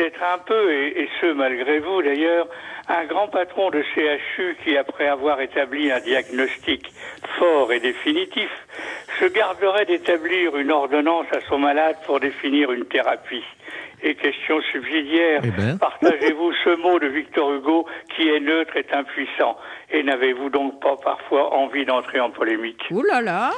[0.00, 2.46] d'être un peu, et, et ce malgré vous d'ailleurs,
[2.88, 6.82] un grand patron de CHU qui, après avoir établi un diagnostic
[7.38, 8.50] fort et définitif,
[9.20, 13.44] se garderait d'établir une ordonnance à son malade pour définir une thérapie
[14.02, 15.78] Et question subsidiaire, Eh ben.
[15.78, 17.84] partagez-vous ce mot de Victor Hugo
[18.16, 19.56] qui est neutre et impuissant?
[19.92, 22.80] Et n'avez-vous donc pas parfois envie d'entrer en polémique?
[22.92, 23.50] Ouh là là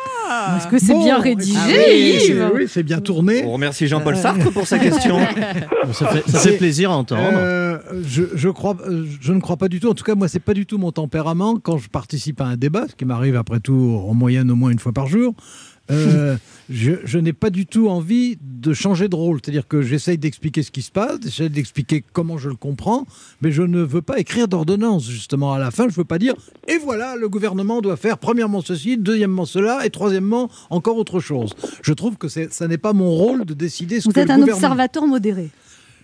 [0.57, 3.45] Est-ce que c'est Bon, bien rédigé, ah oui, c'est- Oui, bien tourné.
[3.47, 5.19] On remercie Jean-Paul Sartre pour sa question.
[5.93, 7.23] Ça fait, ça fait plaisir à entendre.
[7.35, 9.89] Euh, je, je crois, euh, je ne crois pas du tout.
[9.89, 12.57] En tout cas, moi, c'est pas du tout mon tempérament quand je participe à un
[12.57, 15.35] débat, ce qui m'arrive après tout en moyenne au moins une fois par jour.
[15.91, 16.37] euh,
[16.71, 19.41] je, je n'ai pas du tout envie de changer de rôle.
[19.43, 23.05] C'est-à-dire que j'essaye d'expliquer ce qui se passe, j'essaye d'expliquer comment je le comprends,
[23.43, 25.53] mais je ne veux pas écrire d'ordonnance, justement.
[25.53, 26.35] À la fin, je ne veux pas dire
[26.69, 31.53] et voilà, le gouvernement doit faire premièrement ceci, deuxièmement cela, et troisièmement encore autre chose.
[31.83, 34.29] Je trouve que c'est- ça n'est pas mon rôle de décider ce Vous que êtes
[34.29, 34.57] le un gouvernement...
[34.67, 35.51] observateur modéré.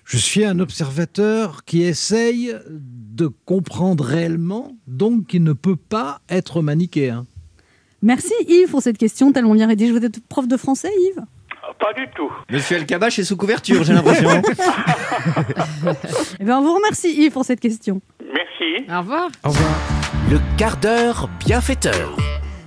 [0.09, 6.63] Je suis un observateur qui essaye de comprendre réellement, donc qui ne peut pas être
[6.63, 7.27] manichéen.
[8.01, 9.93] Merci Yves pour cette question tellement bien rédigée.
[9.93, 11.23] Vous êtes prof de français, Yves?
[11.79, 12.33] Pas du tout.
[12.51, 14.31] Monsieur Elkabach est sous couverture, j'ai l'impression.
[16.41, 18.01] Eh bien, on vous remercie Yves pour cette question.
[18.23, 18.91] Merci.
[18.91, 19.29] Au revoir.
[19.45, 19.79] Au revoir.
[20.31, 22.17] Le quart d'heure bienfaiteur.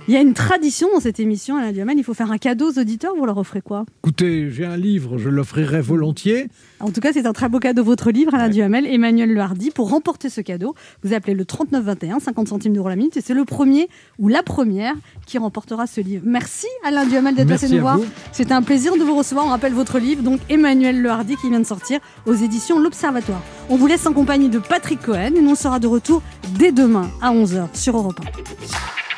[0.08, 2.72] Il y a une tradition dans cette émission, Alain Duhamel, il faut faire un cadeau
[2.72, 3.84] aux auditeurs, vous leur offrez quoi?
[4.02, 6.48] Écoutez, j'ai un livre, je l'offrirai volontiers.
[6.80, 9.70] En tout cas, c'est un très beau cadeau, votre livre, Alain Duhamel, Emmanuel Le Hardy.
[9.70, 10.74] Pour remporter ce cadeau,
[11.04, 13.88] vous appelez le 3921, 50 centimes d'euros la minute, et c'est le premier
[14.18, 14.94] ou la première
[15.24, 16.24] qui remportera ce livre.
[16.26, 18.00] Merci Alain Duhamel d'être passé nous voir.
[18.32, 19.46] C'était un plaisir de vous recevoir.
[19.46, 23.42] On rappelle votre livre, donc Emmanuel Le Hardy, qui vient de sortir aux éditions L'Observatoire.
[23.68, 26.22] On vous laisse en compagnie de Patrick Cohen, et nous on sera de retour
[26.58, 29.11] dès demain à 11h sur Europe 1.